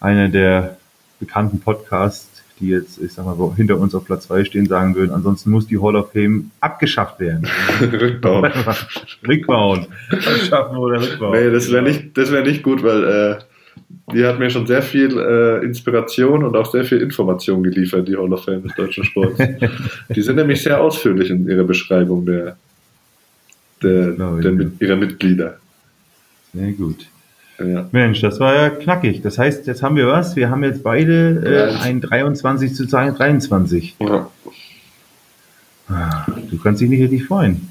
einer 0.00 0.28
der 0.28 0.76
bekannten 1.20 1.60
Podcasts, 1.60 2.42
die 2.60 2.68
jetzt, 2.68 3.00
ich 3.00 3.12
sag 3.12 3.24
mal, 3.24 3.36
hinter 3.56 3.78
uns 3.78 3.94
auf 3.94 4.04
Platz 4.04 4.26
2 4.26 4.44
stehen, 4.44 4.66
sagen 4.66 4.94
würden, 4.94 5.12
ansonsten 5.12 5.50
muss 5.50 5.66
die 5.66 5.80
Hall 5.80 5.96
of 5.96 6.12
Fame 6.12 6.50
abgeschafft 6.60 7.20
werden. 7.20 7.46
rückbauen. 7.80 8.52
rückbauen. 9.26 9.86
Abschaffen 10.10 10.76
oder 10.76 11.00
rückbauen. 11.00 11.32
Nee, 11.32 11.50
das 11.50 11.72
wäre 11.72 11.82
nicht, 11.82 12.16
das 12.16 12.30
nicht 12.30 12.62
gut, 12.62 12.82
weil 12.82 13.04
äh, 13.04 13.36
die 14.12 14.24
hat 14.24 14.38
mir 14.38 14.50
schon 14.50 14.66
sehr 14.66 14.82
viel 14.82 15.18
äh, 15.18 15.64
Inspiration 15.64 16.44
und 16.44 16.56
auch 16.56 16.70
sehr 16.70 16.84
viel 16.84 17.00
Information 17.00 17.62
geliefert, 17.62 18.06
die 18.06 18.16
Hall 18.16 18.32
of 18.32 18.44
Fame 18.44 18.62
des 18.62 18.74
deutschen 18.74 19.04
Sports. 19.04 19.38
die 20.14 20.22
sind 20.22 20.36
nämlich 20.36 20.62
sehr 20.62 20.80
ausführlich 20.80 21.30
in 21.30 21.48
ihrer 21.48 21.64
Beschreibung 21.64 22.26
der, 22.26 22.56
der, 23.82 24.10
der 24.12 24.52
mit, 24.52 24.80
ihrer 24.80 24.96
Mitglieder. 24.96 25.58
Sehr 26.52 26.72
gut. 26.72 27.06
Ja. 27.58 27.88
Mensch, 27.92 28.20
das 28.20 28.40
war 28.40 28.54
ja 28.54 28.70
knackig. 28.70 29.22
Das 29.22 29.38
heißt, 29.38 29.66
jetzt 29.66 29.82
haben 29.82 29.96
wir 29.96 30.08
was. 30.08 30.36
Wir 30.36 30.50
haben 30.50 30.64
jetzt 30.64 30.82
beide 30.82 31.72
äh, 31.80 31.82
ein 31.82 32.00
23 32.00 32.74
zu 32.74 32.86
23. 32.86 33.96
Ja. 34.00 34.28
Ah, 35.88 36.26
du 36.50 36.58
kannst 36.58 36.80
dich 36.80 36.88
nicht 36.88 37.02
richtig 37.02 37.26
freuen. 37.26 37.70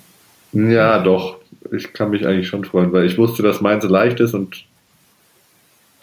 Ja, 0.53 0.99
doch. 0.99 1.37
Ich 1.71 1.93
kann 1.93 2.11
mich 2.11 2.25
eigentlich 2.25 2.47
schon 2.47 2.63
freuen, 2.63 2.91
weil 2.93 3.05
ich 3.05 3.17
wusste, 3.17 3.43
dass 3.43 3.61
meins 3.61 3.83
leicht 3.83 4.19
ist 4.19 4.33
und 4.33 4.65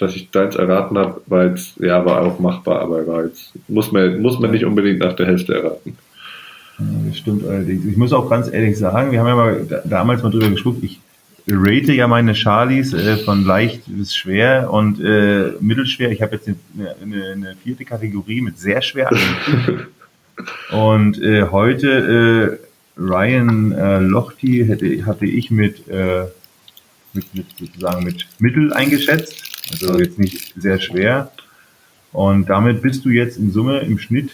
dass 0.00 0.16
ich 0.16 0.30
deins 0.30 0.56
erraten 0.56 0.96
habe, 0.96 1.20
weil 1.26 1.52
es, 1.52 1.74
ja, 1.78 2.04
war 2.04 2.22
auch 2.22 2.38
machbar, 2.40 2.80
aber 2.80 3.06
war 3.06 3.24
jetzt, 3.24 3.52
muss 3.68 3.92
man, 3.92 4.20
muss 4.22 4.38
man 4.38 4.50
nicht 4.50 4.64
unbedingt 4.64 5.00
nach 5.00 5.14
der 5.14 5.26
Hälfte 5.26 5.54
erraten. 5.54 5.96
das 6.78 7.18
stimmt 7.18 7.46
allerdings. 7.46 7.84
Ich 7.84 7.96
muss 7.96 8.12
auch 8.12 8.30
ganz 8.30 8.50
ehrlich 8.50 8.78
sagen, 8.78 9.12
wir 9.12 9.20
haben 9.20 9.26
ja 9.26 9.36
mal 9.36 9.82
damals 9.84 10.22
mal 10.22 10.30
drüber 10.30 10.48
gesprochen, 10.48 10.80
ich 10.82 11.00
rate 11.46 11.92
ja 11.92 12.06
meine 12.06 12.34
Charlies 12.34 12.94
äh, 12.94 13.16
von 13.18 13.44
leicht 13.44 13.82
bis 13.86 14.14
schwer 14.14 14.72
und 14.72 15.00
äh, 15.00 15.52
mittelschwer. 15.60 16.10
Ich 16.10 16.22
habe 16.22 16.36
jetzt 16.36 16.48
eine, 16.48 16.56
eine, 17.02 17.32
eine, 17.32 17.56
vierte 17.62 17.84
Kategorie 17.84 18.40
mit 18.40 18.58
sehr 18.58 18.80
schwer. 18.82 19.10
und 20.70 21.20
äh, 21.20 21.44
heute 21.50 22.58
äh, 22.96 23.00
Ryan 23.00 23.72
äh, 23.72 23.98
Lochte 23.98 24.46
hätte, 24.46 25.04
hatte 25.04 25.26
ich 25.26 25.50
mit, 25.50 25.88
äh, 25.88 26.24
mit, 27.12 27.34
mit 27.34 27.46
sozusagen 27.58 28.04
mit 28.04 28.26
Mittel 28.38 28.72
eingeschätzt. 28.72 29.49
Also 29.70 29.98
jetzt 29.98 30.18
nicht 30.18 30.54
sehr 30.56 30.80
schwer. 30.80 31.30
Und 32.12 32.48
damit 32.48 32.82
bist 32.82 33.04
du 33.04 33.10
jetzt 33.10 33.38
in 33.38 33.52
Summe 33.52 33.80
im 33.80 33.98
Schnitt, 33.98 34.30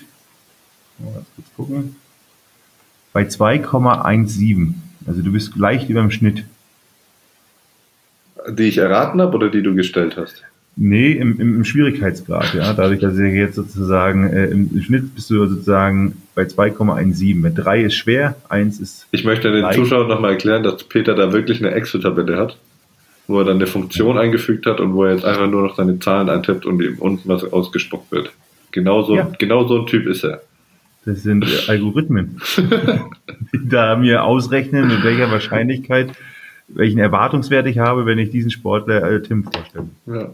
mal 0.99 1.25
kurz 1.35 1.49
gucken, 1.57 1.97
bei 3.13 3.23
2,17. 3.23 4.75
Also 5.07 5.23
du 5.23 5.33
bist 5.33 5.57
leicht 5.57 5.89
über 5.89 6.01
dem 6.01 6.11
Schnitt. 6.11 6.45
Die 8.49 8.65
ich 8.65 8.79
erraten 8.79 9.21
habe 9.21 9.37
oder 9.37 9.51
die 9.51 9.63
du 9.63 9.75
gestellt 9.75 10.17
hast? 10.17 10.43
Nee, 10.79 11.13
im, 11.13 11.41
im, 11.41 11.57
im 11.57 11.65
Schwierigkeitsgrad, 11.65 12.53
ja. 12.55 12.75
Dadurch, 12.75 13.01
dass 13.01 13.17
ich 13.19 13.33
jetzt 13.33 13.55
sozusagen 13.55 14.29
äh, 14.29 14.47
im, 14.47 14.83
Schnitt 14.83 15.15
bist 15.15 15.31
du 15.31 15.47
sozusagen 15.47 16.21
bei 16.35 16.43
2,17. 16.43 17.37
Mit 17.37 17.57
3 17.57 17.85
ist 17.85 17.95
schwer, 17.95 18.37
1 18.51 18.81
ist. 18.81 19.07
Ich 19.11 19.25
möchte 19.25 19.51
den 19.51 19.63
leicht. 19.63 19.79
Zuschauern 19.79 20.09
nochmal 20.09 20.33
erklären, 20.33 20.63
dass 20.63 20.85
Peter 20.85 21.15
da 21.15 21.33
wirklich 21.33 21.65
eine 21.65 21.75
Excel-Tabelle 21.75 22.37
hat 22.37 22.59
wo 23.29 23.39
er 23.41 23.45
dann 23.45 23.57
eine 23.57 23.67
Funktion 23.67 24.19
eingefügt 24.19 24.67
hat 24.67 24.81
und 24.81 24.95
wo 24.95 25.05
er 25.05 25.15
jetzt 25.15 25.25
einfach 25.25 25.49
nur 25.49 25.63
noch 25.63 25.77
seine 25.77 25.99
Zahlen 25.99 26.29
eintippt 26.29 26.67
und 26.67 26.83
ihm 26.83 26.99
unten 26.99 27.29
was 27.29 27.45
ausgespuckt 27.45 28.11
wird. 28.13 28.33
Genauso, 28.71 29.17
ja. 29.17 29.31
genau 29.39 29.67
so 29.67 29.81
ein 29.81 29.87
Typ 29.87 30.07
ist 30.07 30.25
er. 30.25 30.43
Das 31.05 31.23
sind 31.23 31.47
Algorithmen, 31.69 32.41
die 33.53 33.69
da 33.69 33.97
mir 33.97 34.25
ausrechnen, 34.25 34.89
mit 34.89 35.05
welcher 35.05 35.31
Wahrscheinlichkeit, 35.31 36.11
welchen 36.69 36.99
Erwartungswert 36.99 37.67
ich 37.69 37.79
habe, 37.79 38.07
wenn 38.07 38.19
ich 38.19 38.31
diesen 38.31 38.51
Sportler 38.51 39.09
äh, 39.09 39.23
Tim 39.23 39.45
vorstelle. 39.45 39.89
Ja. 40.07 40.31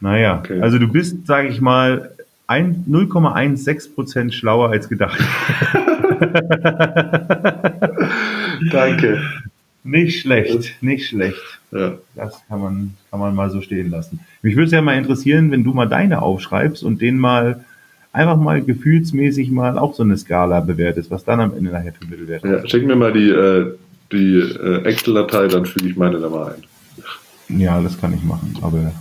Naja, 0.00 0.38
okay. 0.38 0.60
also 0.60 0.78
du 0.78 0.88
bist, 0.88 1.26
sage 1.26 1.48
ich 1.48 1.60
mal, 1.60 2.14
0,16% 2.48 4.32
schlauer 4.32 4.70
als 4.70 4.88
gedacht. 4.88 5.18
Danke. 8.70 9.22
Nicht 9.84 10.22
schlecht, 10.22 10.82
nicht 10.82 11.08
schlecht. 11.08 11.60
Ja. 11.70 11.98
Das 12.14 12.40
kann 12.48 12.60
man, 12.60 12.94
kann 13.10 13.20
man 13.20 13.34
mal 13.34 13.50
so 13.50 13.60
stehen 13.60 13.90
lassen. 13.90 14.20
Mich 14.40 14.56
würde 14.56 14.66
es 14.66 14.72
ja 14.72 14.80
mal 14.80 14.96
interessieren, 14.96 15.50
wenn 15.50 15.62
du 15.62 15.74
mal 15.74 15.88
deine 15.88 16.22
aufschreibst 16.22 16.82
und 16.82 17.02
den 17.02 17.18
mal 17.18 17.64
einfach 18.12 18.38
mal 18.38 18.62
gefühlsmäßig 18.62 19.50
mal 19.50 19.76
auch 19.76 19.94
so 19.94 20.02
eine 20.02 20.16
Skala 20.16 20.60
bewertest, 20.60 21.10
was 21.10 21.24
dann 21.24 21.40
am 21.40 21.54
Ende 21.54 21.70
nachher 21.70 21.92
für 21.92 22.06
Mittelwert 22.06 22.44
ja, 22.44 22.66
Schick 22.66 22.86
mir 22.86 22.96
mal 22.96 23.12
die, 23.12 23.28
äh, 23.28 23.74
die 24.10 24.36
äh, 24.36 24.84
Excel-Datei, 24.84 25.48
dann 25.48 25.66
füge 25.66 25.88
ich 25.88 25.96
meine 25.96 26.18
da 26.18 26.30
mal 26.30 26.54
ein. 26.54 27.58
Ja, 27.60 27.80
das 27.82 28.00
kann 28.00 28.14
ich 28.14 28.22
machen, 28.22 28.56
aber 28.62 28.92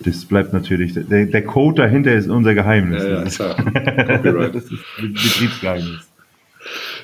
das 0.00 0.24
bleibt 0.26 0.52
natürlich, 0.52 0.92
der, 0.92 1.26
der 1.26 1.44
Code 1.44 1.82
dahinter 1.82 2.12
ist 2.12 2.28
unser 2.28 2.54
Geheimnis. 2.54 3.04
Ja, 3.04 3.22
ja, 3.22 3.24
klar. 3.24 4.48
das 4.52 4.64
ist 4.64 4.84
Betriebsgeheimnis. 5.00 6.00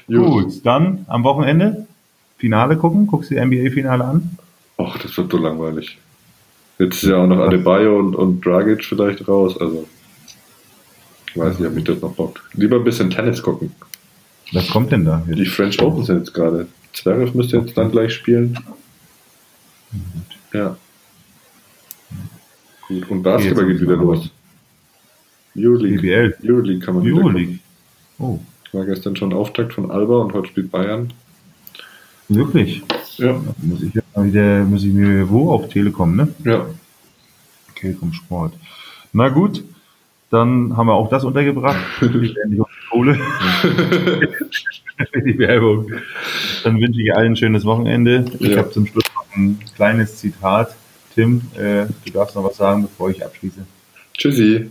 Gut, 0.07 0.67
dann 0.67 1.07
am 1.09 1.23
Wochenende 1.25 1.87
Finale 2.41 2.77
gucken? 2.77 3.07
Guckst 3.07 3.31
du 3.31 3.35
die 3.35 3.41
NBA-Finale 3.41 4.05
an? 4.05 4.39
Ach, 4.79 4.99
das 4.99 5.17
wird 5.17 5.31
so 5.31 5.39
langweilig. 5.39 5.99
Jetzt 6.79 7.03
ist 7.03 7.11
ja 7.11 7.19
auch 7.19 7.27
noch 7.27 7.39
Adebayo 7.39 7.99
und, 7.99 8.17
und 8.17 8.45
Dragic 8.45 8.83
vielleicht 8.83 9.29
raus, 9.29 9.61
also 9.61 9.87
ich 11.27 11.37
weiß 11.37 11.59
nicht, 11.59 11.69
ob 11.69 11.75
mich 11.75 11.85
das 11.85 12.01
noch 12.01 12.15
bockt. 12.15 12.41
Lieber 12.55 12.77
ein 12.77 12.85
bisschen 12.85 13.11
Tennis 13.11 13.43
gucken. 13.43 13.73
Was 14.53 14.69
kommt 14.69 14.91
denn 14.91 15.05
da? 15.05 15.23
Jetzt? 15.29 15.39
Die 15.39 15.47
French 15.47 15.81
Open 15.81 16.05
sind 16.05 16.19
jetzt 16.19 16.35
gerade. 16.35 16.67
Zverev 16.93 17.37
müsste 17.37 17.59
jetzt 17.59 17.77
dann 17.77 17.93
gleich 17.93 18.15
spielen. 18.15 18.59
Ja. 20.53 20.77
Gut, 22.89 23.11
und 23.11 23.23
Basketball 23.23 23.67
geht 23.67 23.81
wieder 23.81 23.97
los. 23.97 24.31
Euroleague. 25.57 26.01
BBL. 26.01 26.37
Euroleague 26.43 26.85
kann 26.85 26.95
man 26.97 27.07
Euroleague. 27.07 27.59
Oh. 28.19 28.41
War 28.73 28.87
gestern 28.87 29.15
schon 29.15 29.33
Auftakt 29.33 29.73
von 29.73 29.91
Alba 29.91 30.19
und 30.23 30.33
heute 30.33 30.49
spielt 30.49 30.71
Bayern. 30.71 31.13
Wirklich? 32.31 32.83
Ja. 33.17 33.41
Muss 33.59 33.83
ich, 33.83 33.93
wieder, 33.95 34.65
muss 34.65 34.85
ich 34.85 34.93
mir 34.93 35.29
wo? 35.29 35.51
Auf 35.51 35.69
Telekom, 35.69 36.15
ne? 36.15 36.29
Ja. 36.45 36.67
Telekom 37.75 38.13
Sport. 38.13 38.55
Na 39.13 39.29
gut, 39.29 39.65
dann 40.31 40.77
haben 40.77 40.87
wir 40.87 40.95
auch 40.95 41.09
das 41.09 41.25
untergebracht. 41.25 41.81
Endlich 42.01 42.61
auf 42.61 42.71
die 42.71 42.89
Kohle. 42.89 43.19
die 45.27 45.39
Werbung. 45.39 45.91
Dann 46.63 46.81
wünsche 46.81 47.03
ich 47.03 47.13
allen 47.15 47.33
ein 47.33 47.37
schönes 47.37 47.65
Wochenende. 47.65 48.27
Ich 48.39 48.53
ja. 48.53 48.59
habe 48.59 48.71
zum 48.71 48.87
Schluss 48.87 49.05
noch 49.15 49.37
ein 49.37 49.59
kleines 49.75 50.19
Zitat. 50.19 50.77
Tim, 51.17 51.43
äh, 51.57 51.87
du 52.05 52.13
darfst 52.13 52.37
noch 52.37 52.45
was 52.45 52.57
sagen, 52.57 52.83
bevor 52.83 53.11
ich 53.11 53.25
abschließe. 53.25 53.67
Tschüssi. 54.17 54.71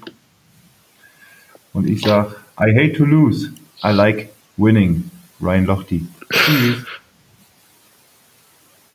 Und 1.73 1.89
ich 1.89 2.01
sage, 2.01 2.37
I 2.57 2.73
hate 2.73 2.93
to 2.93 3.03
lose. 3.03 3.51
I 3.83 3.91
like 3.91 4.29
winning. 4.55 5.11
Ryan 5.41 5.65
Lochte. 5.65 6.01
Tschüss. 6.31 6.85